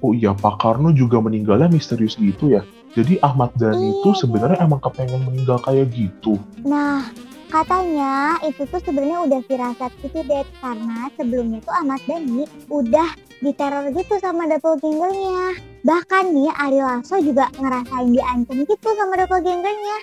Oh 0.00 0.12
iya, 0.12 0.36
Pak 0.36 0.60
Karno 0.60 0.92
juga 0.92 1.16
meninggalnya 1.20 1.68
misterius 1.68 2.16
gitu 2.20 2.52
ya. 2.52 2.64
Jadi 2.94 3.18
Ahmad 3.26 3.50
Dhani 3.58 3.90
itu 3.90 4.10
Iya, 4.14 4.20
sebenarnya 4.22 4.58
emang 4.62 4.78
kepengen 4.78 5.26
meninggal 5.26 5.58
kayak 5.66 5.90
gitu. 5.90 6.38
Nah, 6.62 7.10
katanya 7.50 8.38
itu 8.46 8.62
tuh 8.70 8.78
sebenarnya 8.86 9.26
udah 9.26 9.40
firasat 9.50 9.90
gitu 9.98 10.22
deh 10.22 10.46
karena 10.62 11.10
sebelumnya 11.18 11.58
tuh 11.66 11.74
Ahmad 11.74 11.98
Dhani 12.06 12.46
udah 12.70 13.10
diteror 13.42 13.90
gitu 13.90 14.14
sama 14.22 14.46
doppelgangernya. 14.46 15.58
Bahkan 15.82 16.24
nih 16.32 16.50
Ari 16.54 16.80
Lasso 16.80 17.18
juga 17.18 17.50
ngerasain 17.58 18.14
diancam 18.14 18.62
gitu 18.62 18.88
sama 18.94 19.14
doppelgangernya. 19.18 19.96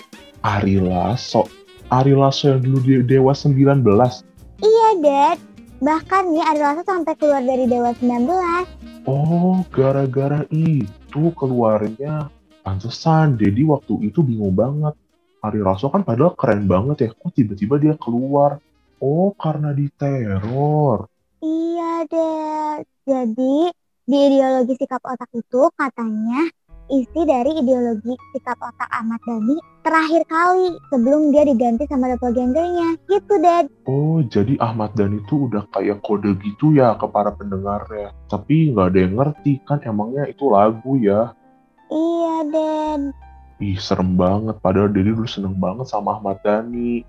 Ari 0.43 0.84
Lasso. 0.84 1.47
Ari 1.95 2.12
Lasso 2.12 2.51
yang 2.51 2.60
dulu 2.60 2.80
di 2.84 2.93
Dewa 3.08 3.32
19. 3.32 3.88
Iya, 4.62 4.89
Dad. 4.99 5.39
Bahkan 5.80 6.23
nih 6.36 6.43
Ari 6.43 6.60
Lasso 6.60 6.84
sampai 6.84 7.15
keluar 7.15 7.39
dari 7.39 7.71
Dewa 7.71 7.95
19. 7.95 8.67
Oh, 9.08 9.63
gara-gara 9.71 10.43
itu 10.51 11.32
keluarnya. 11.39 12.30
Pantesan, 12.62 13.41
Dedi 13.41 13.65
waktu 13.65 14.06
itu 14.06 14.21
bingung 14.21 14.54
banget. 14.54 14.93
Ari 15.41 15.58
Lasso 15.65 15.89
kan 15.89 16.06
padahal 16.06 16.38
keren 16.38 16.69
banget 16.69 16.97
ya. 17.06 17.10
Kok 17.10 17.34
tiba-tiba 17.34 17.82
dia 17.82 17.93
keluar? 17.97 18.62
Oh, 19.02 19.34
karena 19.34 19.74
diteror. 19.74 21.10
Iya, 21.41 22.06
Dad. 22.06 22.86
Jadi, 23.02 23.74
di 24.06 24.17
ideologi 24.30 24.78
sikap 24.78 25.02
otak 25.02 25.34
itu 25.34 25.62
katanya 25.74 26.45
isi 26.93 27.21
dari 27.26 27.58
ideologi 27.58 28.13
sikap 28.30 28.62
otak 28.62 28.89
Ahmad 28.93 29.17
Dhani 29.26 29.58
terakhir 29.82 30.21
kali 30.30 30.78
sebelum 30.93 31.34
dia 31.34 31.41
diganti 31.50 31.89
sama 31.89 32.13
doppelgangernya. 32.13 33.02
Gitu, 33.10 33.34
Dad. 33.41 33.65
Oh, 33.89 34.21
jadi 34.21 34.54
Ahmad 34.62 34.93
Dhani 34.93 35.26
itu 35.26 35.50
udah 35.50 35.65
kayak 35.74 36.06
kode 36.06 36.38
gitu 36.45 36.78
ya 36.78 36.93
ke 36.93 37.10
para 37.10 37.34
pendengarnya. 37.34 38.13
Tapi 38.30 38.69
nggak 38.78 38.88
ada 38.93 39.00
yang 39.02 39.13
ngerti 39.17 39.65
kan 39.65 39.82
emangnya 39.82 40.30
itu 40.30 40.45
lagu 40.54 41.02
ya. 41.02 41.34
Iya, 41.91 42.36
Dad. 42.47 43.01
Ih, 43.60 43.75
serem 43.75 44.15
banget. 44.15 44.56
Padahal 44.63 44.95
Dedi 44.95 45.12
dulu 45.12 45.27
seneng 45.27 45.60
banget 45.60 45.91
sama 45.91 46.15
Ahmad 46.15 46.39
Dhani. 46.39 47.04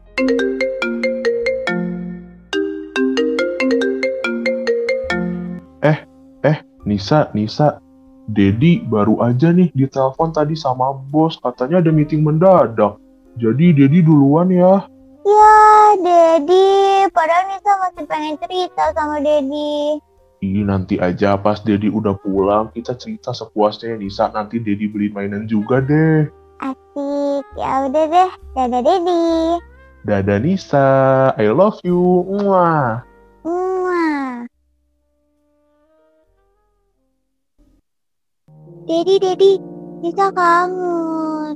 Eh, 5.87 5.99
eh, 6.43 6.59
Nisa, 6.83 7.31
Nisa. 7.31 7.79
Dedi 8.27 8.83
baru 8.83 9.23
aja 9.23 9.55
nih 9.55 9.71
ditelepon 9.71 10.35
tadi 10.35 10.59
sama 10.59 10.91
bos. 11.15 11.39
Katanya 11.39 11.79
ada 11.79 11.95
meeting 11.95 12.27
mendadak. 12.27 12.99
Jadi 13.39 13.71
Dedi 13.79 14.03
duluan 14.03 14.51
ya. 14.51 14.83
Ya, 15.23 15.55
Dedi. 16.03 17.07
Padahal 17.15 17.55
Nisa 17.55 17.73
masih 17.87 18.05
pengen 18.11 18.35
cerita 18.43 18.91
sama 18.99 19.23
Dedi. 19.23 20.03
Ih, 20.43 20.67
nanti 20.67 20.99
aja 20.99 21.39
pas 21.39 21.63
Dedi 21.63 21.87
udah 21.87 22.19
pulang, 22.19 22.67
kita 22.75 22.99
cerita 22.99 23.31
sepuasnya 23.31 23.95
ya, 23.95 23.97
Nisa. 24.03 24.27
Nanti 24.35 24.59
Dedi 24.59 24.91
beli 24.91 25.07
mainan 25.15 25.47
juga 25.47 25.79
deh. 25.79 26.27
Asik. 26.59 27.47
Ya 27.55 27.87
udah 27.87 28.07
deh. 28.11 28.31
Dadah, 28.59 28.83
Dedi. 28.83 29.23
Dadah 30.03 30.39
Nisa, 30.43 30.87
I 31.39 31.47
love 31.47 31.79
you. 31.87 32.27
Mwah. 32.27 33.07
Mwah. 33.47 34.51
Dedi, 38.91 39.23
Dedi. 39.23 39.53
Nisa 40.03 40.27
kangen. 40.35 41.55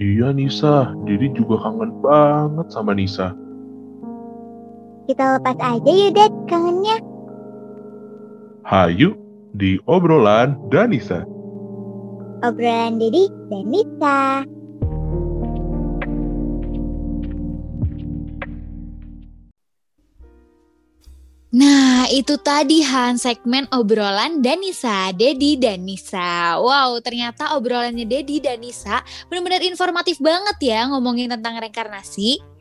Iya 0.00 0.32
Nisa, 0.32 0.96
Dedi 1.04 1.36
juga 1.36 1.68
kangen 1.68 2.00
banget 2.00 2.66
sama 2.72 2.96
Nisa. 2.96 3.36
Kita 5.04 5.36
lepas 5.36 5.56
aja 5.60 5.92
yuk, 5.92 6.16
Dad. 6.16 6.32
Kangennya. 6.48 7.07
Hayu 8.68 9.16
di 9.56 9.80
obrolan 9.88 10.52
Danisa. 10.68 11.24
Obrolan 12.44 13.00
Dedi 13.00 13.24
dan 13.48 13.64
Nisa. 13.72 14.44
Nah, 21.48 22.12
itu 22.12 22.36
tadi 22.44 22.84
Han 22.84 23.16
segmen 23.16 23.64
obrolan 23.72 24.44
Danisa, 24.44 25.16
Dedi 25.16 25.56
dan 25.56 25.88
Nisa. 25.88 26.60
Wow, 26.60 27.00
ternyata 27.00 27.56
obrolannya 27.56 28.04
Dedi 28.04 28.36
dan 28.36 28.60
Nisa 28.60 29.00
benar-benar 29.32 29.64
informatif 29.64 30.20
banget 30.20 30.76
ya 30.76 30.84
ngomongin 30.92 31.32
tentang 31.32 31.56
reinkarnasi. 31.56 32.57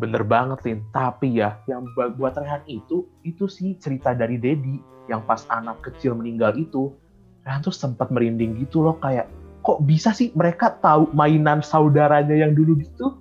Bener 0.00 0.24
banget, 0.24 0.64
Lin. 0.64 0.80
Tapi 0.88 1.36
ya, 1.36 1.60
yang 1.68 1.84
buat 1.92 2.32
Rehan 2.40 2.64
itu, 2.64 3.04
itu 3.20 3.44
sih 3.44 3.76
cerita 3.76 4.16
dari 4.16 4.40
Dedi. 4.40 4.80
Yang 5.12 5.22
pas 5.28 5.42
anak 5.52 5.84
kecil 5.84 6.16
meninggal 6.16 6.56
itu, 6.56 6.96
Rehan 7.44 7.60
tuh 7.60 7.76
sempat 7.76 8.08
merinding 8.08 8.56
gitu 8.64 8.80
loh. 8.80 8.96
Kayak, 8.96 9.28
kok 9.60 9.84
bisa 9.84 10.16
sih 10.16 10.32
mereka 10.32 10.72
tahu 10.80 11.12
mainan 11.12 11.60
saudaranya 11.60 12.32
yang 12.32 12.56
dulu 12.56 12.80
gitu? 12.80 13.20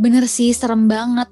Bener 0.00 0.24
sih, 0.24 0.48
serem 0.56 0.88
banget. 0.88 1.28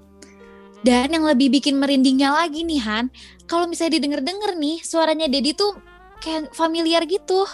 Dan 0.85 1.09
yang 1.16 1.24
lebih 1.24 1.48
bikin 1.48 1.81
merindingnya 1.81 2.37
lagi 2.37 2.68
nih 2.68 2.85
Han, 2.85 3.09
kalau 3.48 3.64
misalnya 3.64 3.96
didengar-dengar 3.96 4.61
nih, 4.61 4.77
suaranya 4.85 5.24
Dedi 5.24 5.57
tuh 5.57 5.72
kayak 6.20 6.53
familiar 6.53 7.03
gitu. 7.09 7.48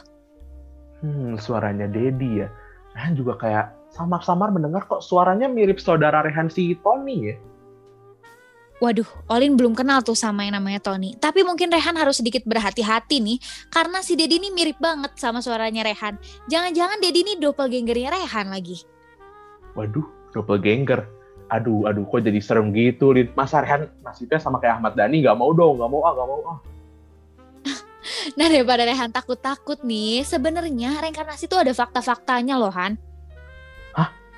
Hmm, 1.07 1.39
suaranya 1.39 1.87
Dedi 1.87 2.43
ya. 2.43 2.51
Rehan 2.99 3.15
juga 3.15 3.39
kayak 3.39 3.67
samar-samar 3.95 4.51
mendengar 4.51 4.83
kok 4.91 5.01
suaranya 5.01 5.47
mirip 5.47 5.79
saudara 5.79 6.27
Rehan 6.27 6.51
si 6.51 6.75
Tony 6.83 7.31
ya. 7.31 7.37
Waduh, 8.83 9.07
Olin 9.31 9.55
belum 9.55 9.73
kenal 9.73 10.03
tuh 10.03 10.19
sama 10.19 10.43
yang 10.45 10.59
namanya 10.59 10.83
Tony. 10.83 11.15
Tapi 11.15 11.47
mungkin 11.47 11.71
Rehan 11.71 11.95
harus 11.95 12.19
sedikit 12.19 12.43
berhati-hati 12.43 13.23
nih, 13.23 13.39
karena 13.71 14.03
si 14.03 14.19
Dedi 14.19 14.43
ini 14.43 14.51
mirip 14.51 14.83
banget 14.83 15.15
sama 15.15 15.39
suaranya 15.39 15.87
Rehan. 15.87 16.19
Jangan-jangan 16.51 16.99
Dedi 16.99 17.23
ini 17.23 17.33
doppelgangernya 17.39 18.11
Rehan 18.13 18.51
lagi. 18.51 18.83
Waduh, 19.79 20.05
doppelganger. 20.35 21.07
Aduh, 21.55 21.87
aduh, 21.87 22.03
kok 22.03 22.27
jadi 22.27 22.41
serem 22.43 22.75
gitu, 22.75 23.15
Lin. 23.15 23.31
Masa 23.39 23.63
Rehan 23.63 23.87
nasibnya 24.03 24.43
sama 24.43 24.59
kayak 24.59 24.83
Ahmad 24.83 24.99
Dhani? 24.99 25.23
Gak 25.23 25.39
mau 25.39 25.55
dong, 25.55 25.79
gak 25.79 25.89
mau 25.89 26.03
ah, 26.03 26.13
gak 26.13 26.29
mau 26.29 26.41
ah. 26.51 26.59
Nah 28.37 28.47
daripada 28.51 28.85
Rehan 28.85 29.15
takut-takut 29.15 29.81
nih, 29.87 30.27
sebenarnya 30.27 30.99
reinkarnasi 30.99 31.49
tuh 31.49 31.63
ada 31.63 31.73
fakta-faktanya 31.73 32.59
loh 32.59 32.75
Han. 32.75 33.14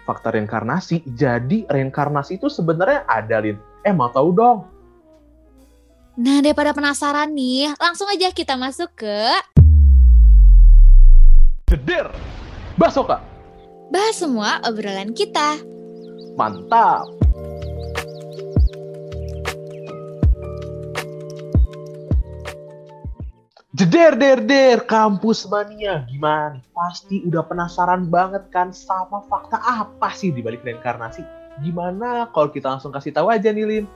Fakta 0.07 0.31
reinkarnasi. 0.33 1.03
Jadi 1.05 1.67
reinkarnasi 1.67 2.39
itu 2.39 2.47
sebenarnya 2.47 3.03
ada, 3.11 3.43
Lin. 3.43 3.59
Eh, 3.83 3.91
mau 3.91 4.09
tahu 4.09 4.31
dong? 4.31 4.59
Nah 6.17 6.41
daripada 6.41 6.73
penasaran 6.73 7.29
nih, 7.35 7.77
langsung 7.77 8.09
aja 8.09 8.33
kita 8.33 8.57
masuk 8.57 8.89
ke 8.97 9.19
Jeder! 11.69 12.09
Basoka! 12.79 13.37
bahas 13.91 14.19
semua 14.19 14.59
obrolan 14.67 15.15
kita. 15.15 15.59
Mantap! 16.35 17.26
Jeder, 23.87 24.19
der, 24.19 24.39
der, 24.43 24.79
kampus 24.83 25.47
mania. 25.47 26.03
Gimana 26.11 26.59
nih? 26.59 26.63
Pasti 26.75 27.23
udah 27.23 27.47
penasaran 27.47 28.11
banget 28.11 28.51
kan 28.51 28.75
sama 28.75 29.23
fakta 29.31 29.63
apa 29.63 30.11
sih 30.11 30.35
di 30.35 30.43
balik 30.43 30.67
reinkarnasi? 30.67 31.23
Gimana 31.63 32.27
kalau 32.35 32.51
kita 32.51 32.67
langsung 32.67 32.91
kasih 32.91 33.15
tahu 33.15 33.31
aja 33.31 33.55
nih, 33.55 33.63
Lin? 33.63 33.87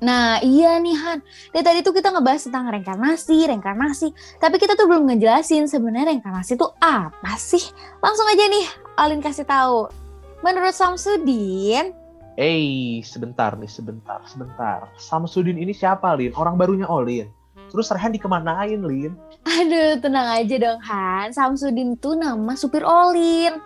Nah 0.00 0.40
iya 0.40 0.80
nih 0.80 0.96
Han, 0.96 1.20
dari 1.52 1.64
tadi 1.64 1.78
tuh 1.84 1.92
kita 1.92 2.16
ngebahas 2.16 2.48
tentang 2.48 2.72
reinkarnasi, 2.72 3.36
reinkarnasi. 3.44 4.08
Tapi 4.40 4.56
kita 4.56 4.72
tuh 4.72 4.88
belum 4.88 5.04
ngejelasin 5.04 5.68
sebenarnya 5.68 6.16
reinkarnasi 6.16 6.56
itu 6.56 6.68
apa 6.80 7.36
sih? 7.36 7.64
Langsung 8.00 8.24
aja 8.24 8.44
nih, 8.48 8.64
Alin 8.96 9.20
kasih 9.20 9.44
tahu. 9.44 9.92
Menurut 10.40 10.72
Samsudin, 10.72 11.92
Eh, 12.36 13.00
sebentar 13.04 13.52
nih, 13.56 13.68
sebentar, 13.68 14.20
sebentar. 14.28 14.88
Samsudin 14.96 15.60
ini 15.60 15.76
siapa, 15.76 16.12
Lin? 16.16 16.32
Orang 16.36 16.56
barunya 16.56 16.88
Olin. 16.88 17.28
Terus 17.70 17.90
Rehan 17.90 18.14
dikemanain, 18.14 18.80
Lin? 18.80 19.14
aduh 19.46 19.96
tenang 20.02 20.28
aja 20.36 20.54
dong 20.58 20.80
Han, 20.84 21.32
Samsudin 21.32 21.96
tuh 21.96 22.18
nama 22.18 22.52
supir 22.58 22.84
Olin. 22.84 23.56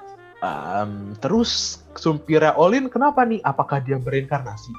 Em, 0.40 1.12
terus 1.20 1.82
sumpirnya 1.98 2.56
Olin 2.56 2.88
kenapa 2.88 3.26
nih? 3.26 3.42
Apakah 3.44 3.82
dia 3.82 4.00
bereinkarnasi? 4.00 4.72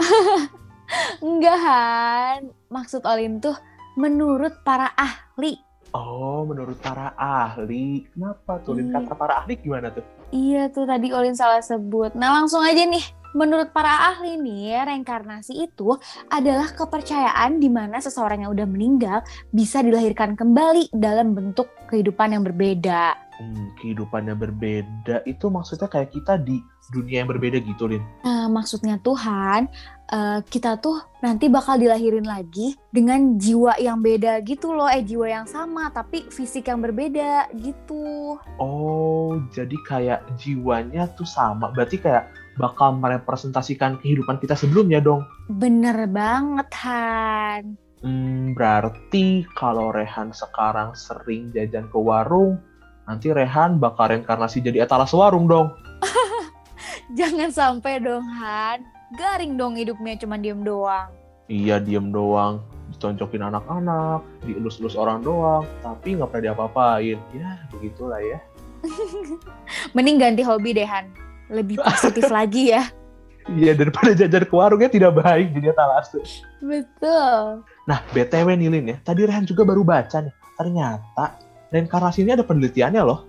Enggak 1.24 1.56
Han, 1.60 2.40
maksud 2.68 3.04
Olin 3.06 3.40
tuh 3.40 3.56
menurut 3.96 4.52
para 4.66 4.92
ahli. 4.98 5.56
Oh, 5.96 6.44
menurut 6.44 6.76
para 6.84 7.16
ahli. 7.16 8.04
Kenapa 8.12 8.60
tuh, 8.60 8.76
Lin? 8.76 8.92
Iya. 8.92 9.00
Kata 9.00 9.14
para 9.16 9.34
ahli 9.40 9.56
gimana 9.56 9.88
tuh? 9.88 10.04
Iya 10.28 10.68
tuh 10.68 10.84
tadi 10.84 11.08
Olin 11.14 11.32
salah 11.32 11.64
sebut. 11.64 12.12
Nah 12.12 12.36
langsung 12.36 12.60
aja 12.60 12.84
nih, 12.84 13.00
Menurut 13.36 13.68
para 13.68 14.16
ahli 14.16 14.40
nih, 14.40 14.80
reinkarnasi 14.88 15.68
itu 15.68 15.92
adalah 16.32 16.72
kepercayaan 16.72 17.60
di 17.60 17.68
mana 17.68 18.00
seseorang 18.00 18.48
yang 18.48 18.56
udah 18.56 18.64
meninggal 18.64 19.20
bisa 19.52 19.84
dilahirkan 19.84 20.32
kembali 20.32 20.88
dalam 20.96 21.36
bentuk 21.36 21.68
kehidupan 21.92 22.32
yang 22.32 22.40
berbeda. 22.40 23.12
Hmm, 23.36 23.76
kehidupannya 23.76 24.32
berbeda 24.32 25.20
itu 25.28 25.52
maksudnya 25.52 25.84
kayak 25.92 26.16
kita 26.16 26.40
di 26.40 26.64
dunia 26.88 27.20
yang 27.20 27.28
berbeda 27.28 27.60
gitu, 27.60 27.92
Lin. 27.92 28.00
Nah, 28.24 28.48
maksudnya 28.48 28.96
Tuhan, 29.04 29.68
eh, 30.08 30.40
kita 30.48 30.80
tuh 30.80 31.04
nanti 31.20 31.52
bakal 31.52 31.76
dilahirin 31.76 32.24
lagi 32.24 32.72
dengan 32.88 33.36
jiwa 33.36 33.76
yang 33.76 34.00
beda 34.00 34.40
gitu 34.48 34.72
loh, 34.72 34.88
eh 34.88 35.04
jiwa 35.04 35.28
yang 35.28 35.44
sama 35.44 35.92
tapi 35.92 36.24
fisik 36.32 36.72
yang 36.72 36.80
berbeda 36.80 37.52
gitu. 37.60 38.40
Oh, 38.56 39.36
jadi 39.52 39.76
kayak 39.84 40.24
jiwanya 40.40 41.04
tuh 41.12 41.28
sama. 41.28 41.68
Berarti 41.76 42.00
kayak 42.00 42.45
bakal 42.56 42.96
merepresentasikan 42.96 44.00
kehidupan 44.00 44.40
kita 44.40 44.56
sebelumnya 44.56 45.00
dong. 45.00 45.24
Bener 45.48 46.08
banget, 46.08 46.68
Han. 46.84 47.76
Hmm, 48.04 48.52
berarti 48.52 49.48
kalau 49.56 49.88
Rehan 49.88 50.32
sekarang 50.32 50.92
sering 50.92 51.52
jajan 51.56 51.88
ke 51.88 51.96
warung, 51.96 52.60
nanti 53.08 53.32
Rehan 53.32 53.80
bakal 53.80 54.12
reinkarnasi 54.12 54.60
jadi 54.60 54.84
etalase 54.84 55.16
warung 55.16 55.48
dong. 55.48 55.72
Jangan 57.18 57.48
sampai 57.52 58.00
dong, 58.00 58.24
Han. 58.36 58.84
Garing 59.16 59.54
dong 59.56 59.78
hidupnya 59.78 60.18
cuma 60.18 60.36
diem 60.36 60.60
doang. 60.66 61.08
Iya, 61.46 61.78
diem 61.78 62.10
doang. 62.10 62.60
Diconcokin 62.90 63.42
anak-anak, 63.42 64.22
dielus-elus 64.46 64.98
orang 64.98 65.22
doang, 65.22 65.62
tapi 65.82 66.18
nggak 66.18 66.30
pernah 66.30 66.44
diapa-apain. 66.50 67.18
Ya, 67.34 67.50
begitulah 67.70 68.18
ya. 68.18 68.38
Mending 69.94 70.18
ganti 70.18 70.42
hobi 70.42 70.74
deh, 70.74 70.86
Han. 70.86 71.25
Lebih 71.50 71.80
positif 71.82 72.26
lagi 72.30 72.74
ya. 72.74 72.84
Iya, 73.46 73.78
daripada 73.78 74.10
jajan 74.10 74.42
ke 74.42 74.50
warungnya 74.50 74.90
tidak 74.90 75.22
baik 75.22 75.54
jadi 75.54 75.70
etalase. 75.70 76.18
Betul. 76.58 77.62
Nah, 77.86 78.02
BTW 78.10 78.58
nih 78.58 78.66
Lin 78.74 78.90
ya, 78.90 78.98
tadi 79.06 79.22
Rehan 79.22 79.46
juga 79.46 79.62
baru 79.62 79.86
baca 79.86 80.18
nih. 80.18 80.34
Ternyata 80.58 81.38
reinkarnasi 81.70 82.26
ini 82.26 82.34
ada 82.34 82.42
penelitiannya 82.42 83.02
loh. 83.06 83.22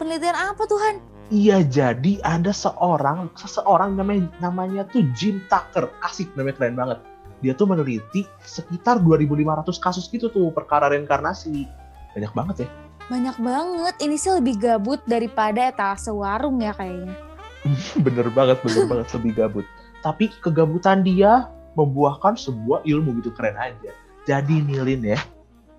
Penelitian 0.00 0.32
apa 0.32 0.64
tuh, 0.64 0.80
Han? 0.80 0.96
Iya, 1.28 1.60
jadi 1.64 2.24
ada 2.24 2.56
seorang, 2.56 3.28
seseorang 3.36 4.00
namanya 4.00 4.32
namanya 4.40 4.88
tuh 4.88 5.04
Jim 5.12 5.44
Tucker. 5.48 5.92
Asik 6.00 6.32
namanya 6.32 6.56
keren 6.56 6.76
banget. 6.76 6.98
Dia 7.44 7.52
tuh 7.52 7.68
meneliti 7.68 8.24
sekitar 8.44 9.02
2500 9.04 9.76
kasus 9.76 10.08
gitu 10.08 10.32
tuh 10.32 10.48
perkara 10.56 10.88
reinkarnasi. 10.88 11.68
Banyak 12.16 12.32
banget 12.32 12.56
ya. 12.64 12.68
Banyak 13.10 13.36
banget. 13.42 13.94
Ini 14.02 14.16
sih 14.18 14.32
lebih 14.34 14.60
gabut 14.62 15.00
daripada 15.08 15.70
etalase 15.70 16.12
warung 16.12 16.62
ya 16.62 16.76
kayaknya. 16.76 17.16
bener 18.06 18.26
banget, 18.30 18.58
bener 18.62 18.84
banget 18.90 19.08
lebih 19.18 19.32
gabut. 19.38 19.66
Tapi 20.02 20.30
kegabutan 20.42 21.06
dia 21.06 21.50
membuahkan 21.78 22.34
sebuah 22.34 22.84
ilmu 22.84 23.22
gitu 23.22 23.30
keren 23.34 23.56
aja. 23.58 23.90
Jadi 24.22 24.62
Nilin 24.62 25.02
ya, 25.02 25.18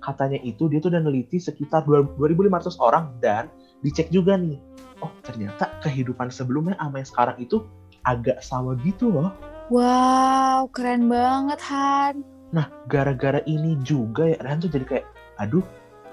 katanya 0.04 0.40
itu 0.44 0.68
dia 0.68 0.84
tuh 0.84 0.92
udah 0.92 1.04
neliti 1.04 1.40
sekitar 1.40 1.88
2500 1.88 2.76
orang 2.80 3.16
dan 3.24 3.48
dicek 3.84 4.12
juga 4.12 4.36
nih. 4.36 4.60
Oh 5.04 5.12
ternyata 5.24 5.72
kehidupan 5.84 6.32
sebelumnya 6.32 6.76
sama 6.80 6.96
yang 7.00 7.10
sekarang 7.10 7.38
itu 7.40 7.64
agak 8.04 8.40
sama 8.44 8.76
gitu 8.84 9.12
loh. 9.12 9.32
Wow, 9.72 10.68
keren 10.76 11.08
banget, 11.08 11.60
Han. 11.72 12.24
Nah 12.52 12.68
gara-gara 12.92 13.40
ini 13.48 13.80
juga 13.82 14.28
ya 14.28 14.38
Rehan 14.44 14.60
tuh 14.60 14.72
jadi 14.72 14.86
kayak, 14.86 15.06
aduh 15.40 15.64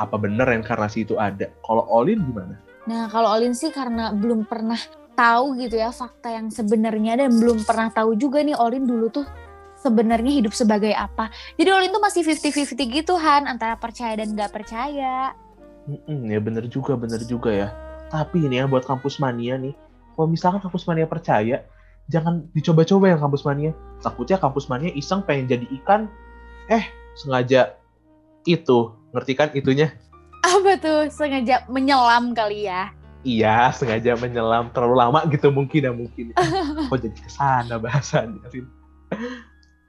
apa 0.01 0.17
bener 0.17 0.49
reinkarnasi 0.49 1.05
itu 1.05 1.21
ada? 1.21 1.53
Kalau 1.61 1.85
Olin 1.93 2.25
gimana? 2.25 2.57
Nah, 2.89 3.13
kalau 3.13 3.37
Olin 3.37 3.53
sih 3.53 3.69
karena 3.69 4.17
belum 4.17 4.49
pernah 4.49 4.81
tahu 5.13 5.61
gitu 5.61 5.77
ya 5.77 5.93
fakta 5.93 6.33
yang 6.33 6.49
sebenarnya 6.49 7.21
dan 7.21 7.37
belum 7.37 7.69
pernah 7.69 7.93
tahu 7.93 8.17
juga 8.17 8.41
nih 8.41 8.57
Olin 8.57 8.89
dulu 8.89 9.13
tuh 9.13 9.29
sebenarnya 9.77 10.33
hidup 10.33 10.57
sebagai 10.57 10.97
apa. 10.97 11.29
Jadi 11.61 11.69
Olin 11.69 11.93
tuh 11.93 12.01
masih 12.01 12.25
50-50 12.25 12.97
gitu 13.01 13.15
Han 13.21 13.45
antara 13.45 13.77
percaya 13.77 14.17
dan 14.17 14.33
nggak 14.33 14.53
percaya. 14.53 15.37
Mm-mm, 15.89 16.29
ya 16.29 16.41
bener 16.41 16.65
juga, 16.69 16.97
bener 16.97 17.21
juga 17.29 17.53
ya. 17.53 17.69
Tapi 18.09 18.49
ini 18.49 18.61
ya 18.61 18.67
buat 18.69 18.85
kampus 18.85 19.21
mania 19.21 19.57
nih, 19.61 19.77
kalau 20.17 20.29
misalkan 20.29 20.61
kampus 20.61 20.85
mania 20.85 21.09
percaya, 21.09 21.65
jangan 22.13 22.45
dicoba-coba 22.53 23.17
yang 23.17 23.21
kampus 23.21 23.43
mania. 23.47 23.73
Takutnya 24.05 24.37
kampus 24.37 24.69
mania 24.69 24.93
iseng 24.93 25.25
pengen 25.25 25.49
jadi 25.49 25.67
ikan, 25.81 26.11
eh 26.69 26.85
sengaja 27.17 27.80
itu, 28.45 28.95
ngerti 29.13 29.33
kan 29.37 29.49
itunya? 29.53 29.93
Apa 30.41 30.81
tuh 30.81 31.13
sengaja 31.13 31.69
menyelam 31.69 32.33
kali 32.33 32.65
ya? 32.69 32.93
Iya, 33.21 33.69
sengaja 33.77 34.17
menyelam 34.17 34.73
terlalu 34.73 34.97
lama 34.97 35.21
gitu 35.29 35.53
mungkin 35.53 35.81
ya 35.85 35.93
mungkin. 35.93 36.33
Kok 36.89 36.99
jadi 37.01 37.19
ke 37.21 37.29
sana 37.29 37.77
bahasannya, 37.77 38.41
Rin? 38.49 38.67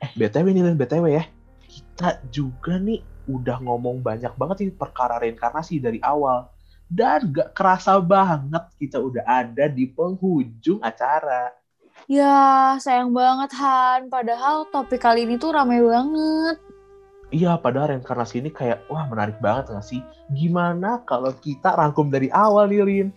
Eh, 0.04 0.12
BTW 0.20 0.52
nih, 0.52 0.64
Rin, 0.68 0.76
BTW 0.76 1.06
ya. 1.16 1.24
Kita 1.64 2.20
juga 2.28 2.76
nih 2.76 3.00
udah 3.32 3.64
ngomong 3.64 4.04
banyak 4.04 4.36
banget 4.36 4.68
nih 4.68 4.76
perkara 4.76 5.16
reinkarnasi 5.24 5.80
dari 5.80 6.04
awal. 6.04 6.52
Dan 6.92 7.32
gak 7.32 7.56
kerasa 7.56 8.04
banget 8.04 8.68
kita 8.76 9.00
udah 9.00 9.24
ada 9.24 9.72
di 9.72 9.88
penghujung 9.88 10.84
acara. 10.84 11.56
Ya, 12.12 12.76
sayang 12.84 13.16
banget 13.16 13.56
Han. 13.56 14.12
Padahal 14.12 14.68
topik 14.76 15.00
kali 15.00 15.24
ini 15.24 15.40
tuh 15.40 15.56
rame 15.56 15.80
banget. 15.80 16.71
Iya, 17.32 17.56
padahal 17.56 17.96
reinkarnasi 17.96 18.44
ini 18.44 18.52
kayak, 18.52 18.92
wah 18.92 19.08
menarik 19.08 19.40
banget 19.40 19.72
gak 19.72 19.88
sih? 19.88 20.04
Gimana 20.36 21.00
kalau 21.08 21.32
kita 21.40 21.72
rangkum 21.80 22.12
dari 22.12 22.28
awal 22.28 22.68
nih? 22.68 23.08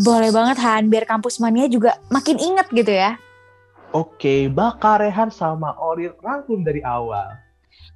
Boleh 0.00 0.32
banget 0.32 0.56
Han, 0.64 0.88
biar 0.88 1.04
kampus 1.04 1.36
mania 1.36 1.68
juga 1.68 2.00
makin 2.08 2.40
inget 2.40 2.66
gitu 2.72 2.92
ya. 2.96 3.20
Oke, 3.92 4.48
bakal 4.48 5.04
Rehan 5.04 5.28
sama 5.28 5.76
Orin 5.76 6.16
rangkum 6.24 6.64
dari 6.64 6.80
awal. 6.80 7.36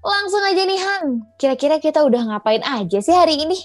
Langsung 0.04 0.44
aja 0.44 0.62
nih 0.68 0.80
Han, 0.80 1.24
kira-kira 1.40 1.80
kita 1.80 2.04
udah 2.04 2.36
ngapain 2.36 2.60
aja 2.60 3.00
sih 3.00 3.16
hari 3.16 3.40
ini? 3.40 3.56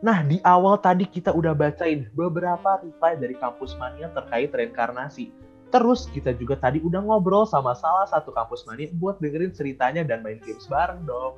Nah, 0.00 0.24
di 0.24 0.40
awal 0.44 0.80
tadi 0.80 1.04
kita 1.04 1.32
udah 1.32 1.52
bacain 1.52 2.08
beberapa 2.16 2.80
reply 2.80 3.20
dari 3.20 3.36
kampus 3.36 3.76
mania 3.76 4.08
terkait 4.12 4.48
reinkarnasi. 4.48 5.28
Terus 5.68 6.08
kita 6.08 6.32
juga 6.32 6.56
tadi 6.56 6.80
udah 6.80 7.04
ngobrol 7.04 7.44
sama 7.44 7.76
salah 7.76 8.08
satu 8.08 8.32
kampus 8.32 8.64
mania 8.64 8.88
buat 8.96 9.20
dengerin 9.20 9.52
ceritanya 9.52 10.00
dan 10.00 10.24
main 10.24 10.40
games 10.40 10.64
bareng 10.64 11.04
dong. 11.04 11.36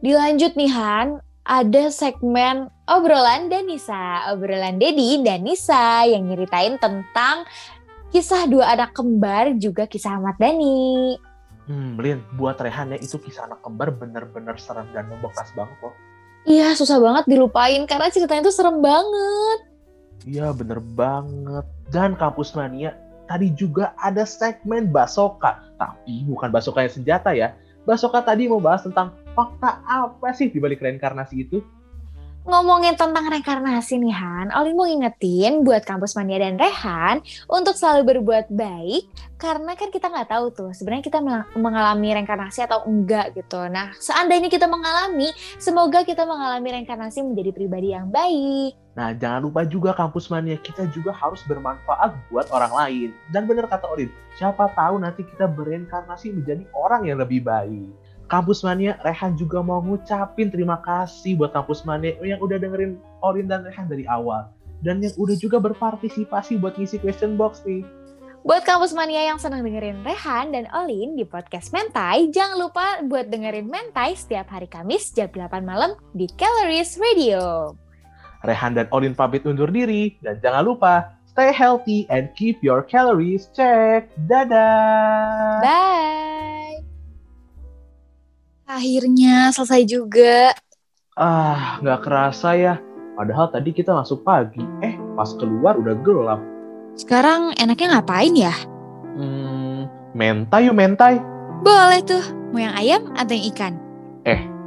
Dilanjut 0.00 0.56
nih 0.56 0.72
Han, 0.72 1.20
ada 1.44 1.92
segmen 1.92 2.72
obrolan 2.88 3.52
Danisa, 3.52 4.32
obrolan 4.32 4.80
Dedi 4.80 5.20
dan 5.20 5.44
Nisa 5.44 6.08
yang 6.08 6.24
nyeritain 6.24 6.80
tentang 6.80 7.44
kisah 8.08 8.48
dua 8.48 8.72
anak 8.72 8.96
kembar 8.96 9.52
juga 9.60 9.84
kisah 9.84 10.16
Ahmad 10.16 10.40
Dhani. 10.40 11.20
Hmm, 11.68 12.00
Lin, 12.00 12.24
buat 12.40 12.56
Rehan 12.56 12.96
ya 12.96 12.98
itu 12.98 13.20
kisah 13.20 13.44
anak 13.44 13.60
kembar 13.60 13.92
bener-bener 13.92 14.56
serem 14.56 14.88
dan 14.96 15.04
membekas 15.06 15.52
banget 15.52 15.76
loh. 15.84 15.94
Iya, 16.48 16.72
susah 16.72 16.96
banget 16.96 17.28
dilupain 17.28 17.84
karena 17.84 18.08
ceritanya 18.08 18.48
tuh 18.48 18.56
serem 18.56 18.80
banget. 18.80 19.58
Iya, 20.24 20.56
bener 20.56 20.80
banget. 20.80 21.68
Dan 21.92 22.16
kampus 22.16 22.56
mania 22.56 22.96
tadi 23.30 23.54
juga 23.54 23.94
ada 23.94 24.26
segmen 24.26 24.90
Basoka. 24.90 25.62
Tapi 25.78 26.26
bukan 26.26 26.50
Basoka 26.50 26.82
yang 26.82 26.90
senjata 26.90 27.30
ya. 27.30 27.54
Basoka 27.86 28.26
tadi 28.26 28.50
mau 28.50 28.58
bahas 28.58 28.82
tentang 28.82 29.14
fakta 29.38 29.78
apa 29.86 30.34
sih 30.34 30.50
di 30.50 30.58
balik 30.58 30.82
reinkarnasi 30.82 31.46
itu? 31.46 31.62
Ngomongin 32.40 32.96
tentang 32.96 33.28
reinkarnasi 33.28 34.00
nih 34.00 34.16
Han, 34.16 34.48
Olin 34.56 34.72
mau 34.72 34.88
ngingetin 34.88 35.60
buat 35.60 35.84
kampus 35.84 36.16
mania 36.16 36.40
dan 36.40 36.56
Rehan 36.56 37.20
untuk 37.52 37.76
selalu 37.76 38.16
berbuat 38.16 38.48
baik 38.48 39.04
karena 39.36 39.76
kan 39.76 39.92
kita 39.92 40.08
nggak 40.08 40.32
tahu 40.32 40.48
tuh 40.48 40.72
sebenarnya 40.72 41.04
kita 41.04 41.20
mengalami 41.60 42.16
reinkarnasi 42.16 42.64
atau 42.64 42.88
enggak 42.88 43.36
gitu. 43.36 43.60
Nah, 43.68 43.92
seandainya 43.92 44.48
kita 44.48 44.64
mengalami, 44.64 45.28
semoga 45.60 46.00
kita 46.00 46.24
mengalami 46.24 46.80
reinkarnasi 46.80 47.20
menjadi 47.20 47.52
pribadi 47.52 47.92
yang 47.92 48.08
baik. 48.08 48.72
Nah, 48.96 49.12
jangan 49.12 49.44
lupa 49.44 49.60
juga 49.68 49.92
kampus 49.92 50.32
mania 50.32 50.56
kita 50.56 50.88
juga 50.96 51.12
harus 51.12 51.44
bermanfaat 51.44 52.16
buat 52.32 52.48
orang 52.56 52.72
lain. 52.72 53.08
Dan 53.28 53.44
bener 53.44 53.68
kata 53.68 53.84
Olin, 53.84 54.08
siapa 54.40 54.64
tahu 54.72 54.96
nanti 54.96 55.28
kita 55.28 55.44
bereinkarnasi 55.44 56.32
menjadi 56.32 56.64
orang 56.72 57.04
yang 57.04 57.20
lebih 57.20 57.44
baik. 57.44 57.92
Kampus 58.30 58.62
Mania, 58.62 58.94
Rehan 59.02 59.34
juga 59.34 59.58
mau 59.58 59.82
ngucapin 59.82 60.54
terima 60.54 60.78
kasih 60.86 61.34
buat 61.34 61.50
Kampus 61.50 61.82
Mania 61.82 62.14
yang 62.22 62.38
udah 62.38 62.62
dengerin 62.62 62.94
Olin 63.26 63.50
dan 63.50 63.66
Rehan 63.66 63.90
dari 63.90 64.06
awal. 64.06 64.46
Dan 64.86 65.02
yang 65.02 65.12
udah 65.18 65.36
juga 65.36 65.58
berpartisipasi 65.58 66.56
buat 66.62 66.78
ngisi 66.78 67.02
question 67.02 67.34
box 67.34 67.66
nih. 67.66 67.82
Buat 68.40 68.64
kampus 68.64 68.96
mania 68.96 69.20
yang 69.20 69.36
senang 69.36 69.60
dengerin 69.60 70.00
Rehan 70.00 70.56
dan 70.56 70.64
Olin 70.72 71.12
di 71.12 71.28
podcast 71.28 71.76
Mentai, 71.76 72.32
jangan 72.32 72.56
lupa 72.56 73.04
buat 73.04 73.28
dengerin 73.28 73.68
Mentai 73.68 74.16
setiap 74.16 74.48
hari 74.48 74.64
Kamis 74.64 75.12
jam 75.12 75.28
8 75.28 75.60
malam 75.60 75.92
di 76.16 76.24
Calories 76.40 76.96
Radio. 76.96 77.76
Rehan 78.40 78.72
dan 78.72 78.88
Olin 78.96 79.12
pamit 79.12 79.44
undur 79.44 79.68
diri. 79.68 80.16
Dan 80.24 80.40
jangan 80.40 80.64
lupa, 80.64 81.12
stay 81.28 81.52
healthy 81.52 82.08
and 82.08 82.32
keep 82.32 82.56
your 82.64 82.80
calories 82.80 83.52
check. 83.52 84.08
Dadah! 84.24 85.60
Bye! 85.60 86.29
Akhirnya 88.70 89.50
selesai 89.50 89.82
juga. 89.82 90.54
Ah, 91.18 91.82
nggak 91.82 92.06
kerasa 92.06 92.54
ya. 92.54 92.78
Padahal 93.18 93.50
tadi 93.50 93.74
kita 93.74 93.90
masuk 93.90 94.22
pagi. 94.22 94.62
Eh, 94.86 94.94
pas 95.18 95.26
keluar 95.34 95.74
udah 95.74 95.98
gelap. 96.06 96.38
Sekarang 96.94 97.50
enaknya 97.58 97.98
ngapain 97.98 98.34
ya? 98.38 98.54
Hmm, 99.18 99.90
mentai 100.14 100.70
yuk 100.70 100.78
mentai. 100.78 101.18
Boleh 101.66 101.98
tuh, 102.06 102.22
mau 102.54 102.62
yang 102.62 102.78
ayam 102.78 103.10
atau 103.18 103.34
yang 103.34 103.46
ikan? 103.50 103.74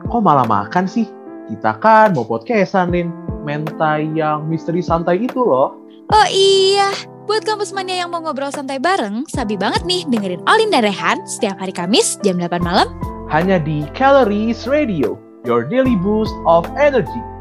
Kok 0.04 0.20
malah 0.20 0.44
makan 0.44 0.84
sih? 0.84 1.08
Kita 1.48 1.80
kan 1.80 2.12
mau 2.12 2.28
podcastan, 2.28 2.92
Lin. 2.92 3.08
Mentai 3.48 4.12
yang 4.12 4.52
misteri 4.52 4.84
santai 4.84 5.24
itu 5.24 5.40
loh. 5.40 5.80
Oh 6.12 6.28
iya, 6.28 6.92
buat 7.24 7.48
kampus 7.48 7.72
mania 7.72 8.04
yang 8.04 8.12
mau 8.12 8.20
ngobrol 8.20 8.52
santai 8.52 8.84
bareng, 8.84 9.24
sabi 9.32 9.56
banget 9.56 9.88
nih 9.88 10.04
dengerin 10.12 10.44
Olin 10.44 10.70
dan 10.70 10.84
Rehan 10.84 11.24
setiap 11.24 11.56
hari 11.56 11.72
Kamis 11.72 12.20
jam 12.20 12.36
8 12.36 12.60
malam 12.60 12.92
Hanya 13.34 13.58
di 13.58 13.82
Calories 13.98 14.70
Radio, 14.70 15.18
your 15.42 15.66
daily 15.66 15.98
boost 15.98 16.38
of 16.46 16.70
energy. 16.78 17.33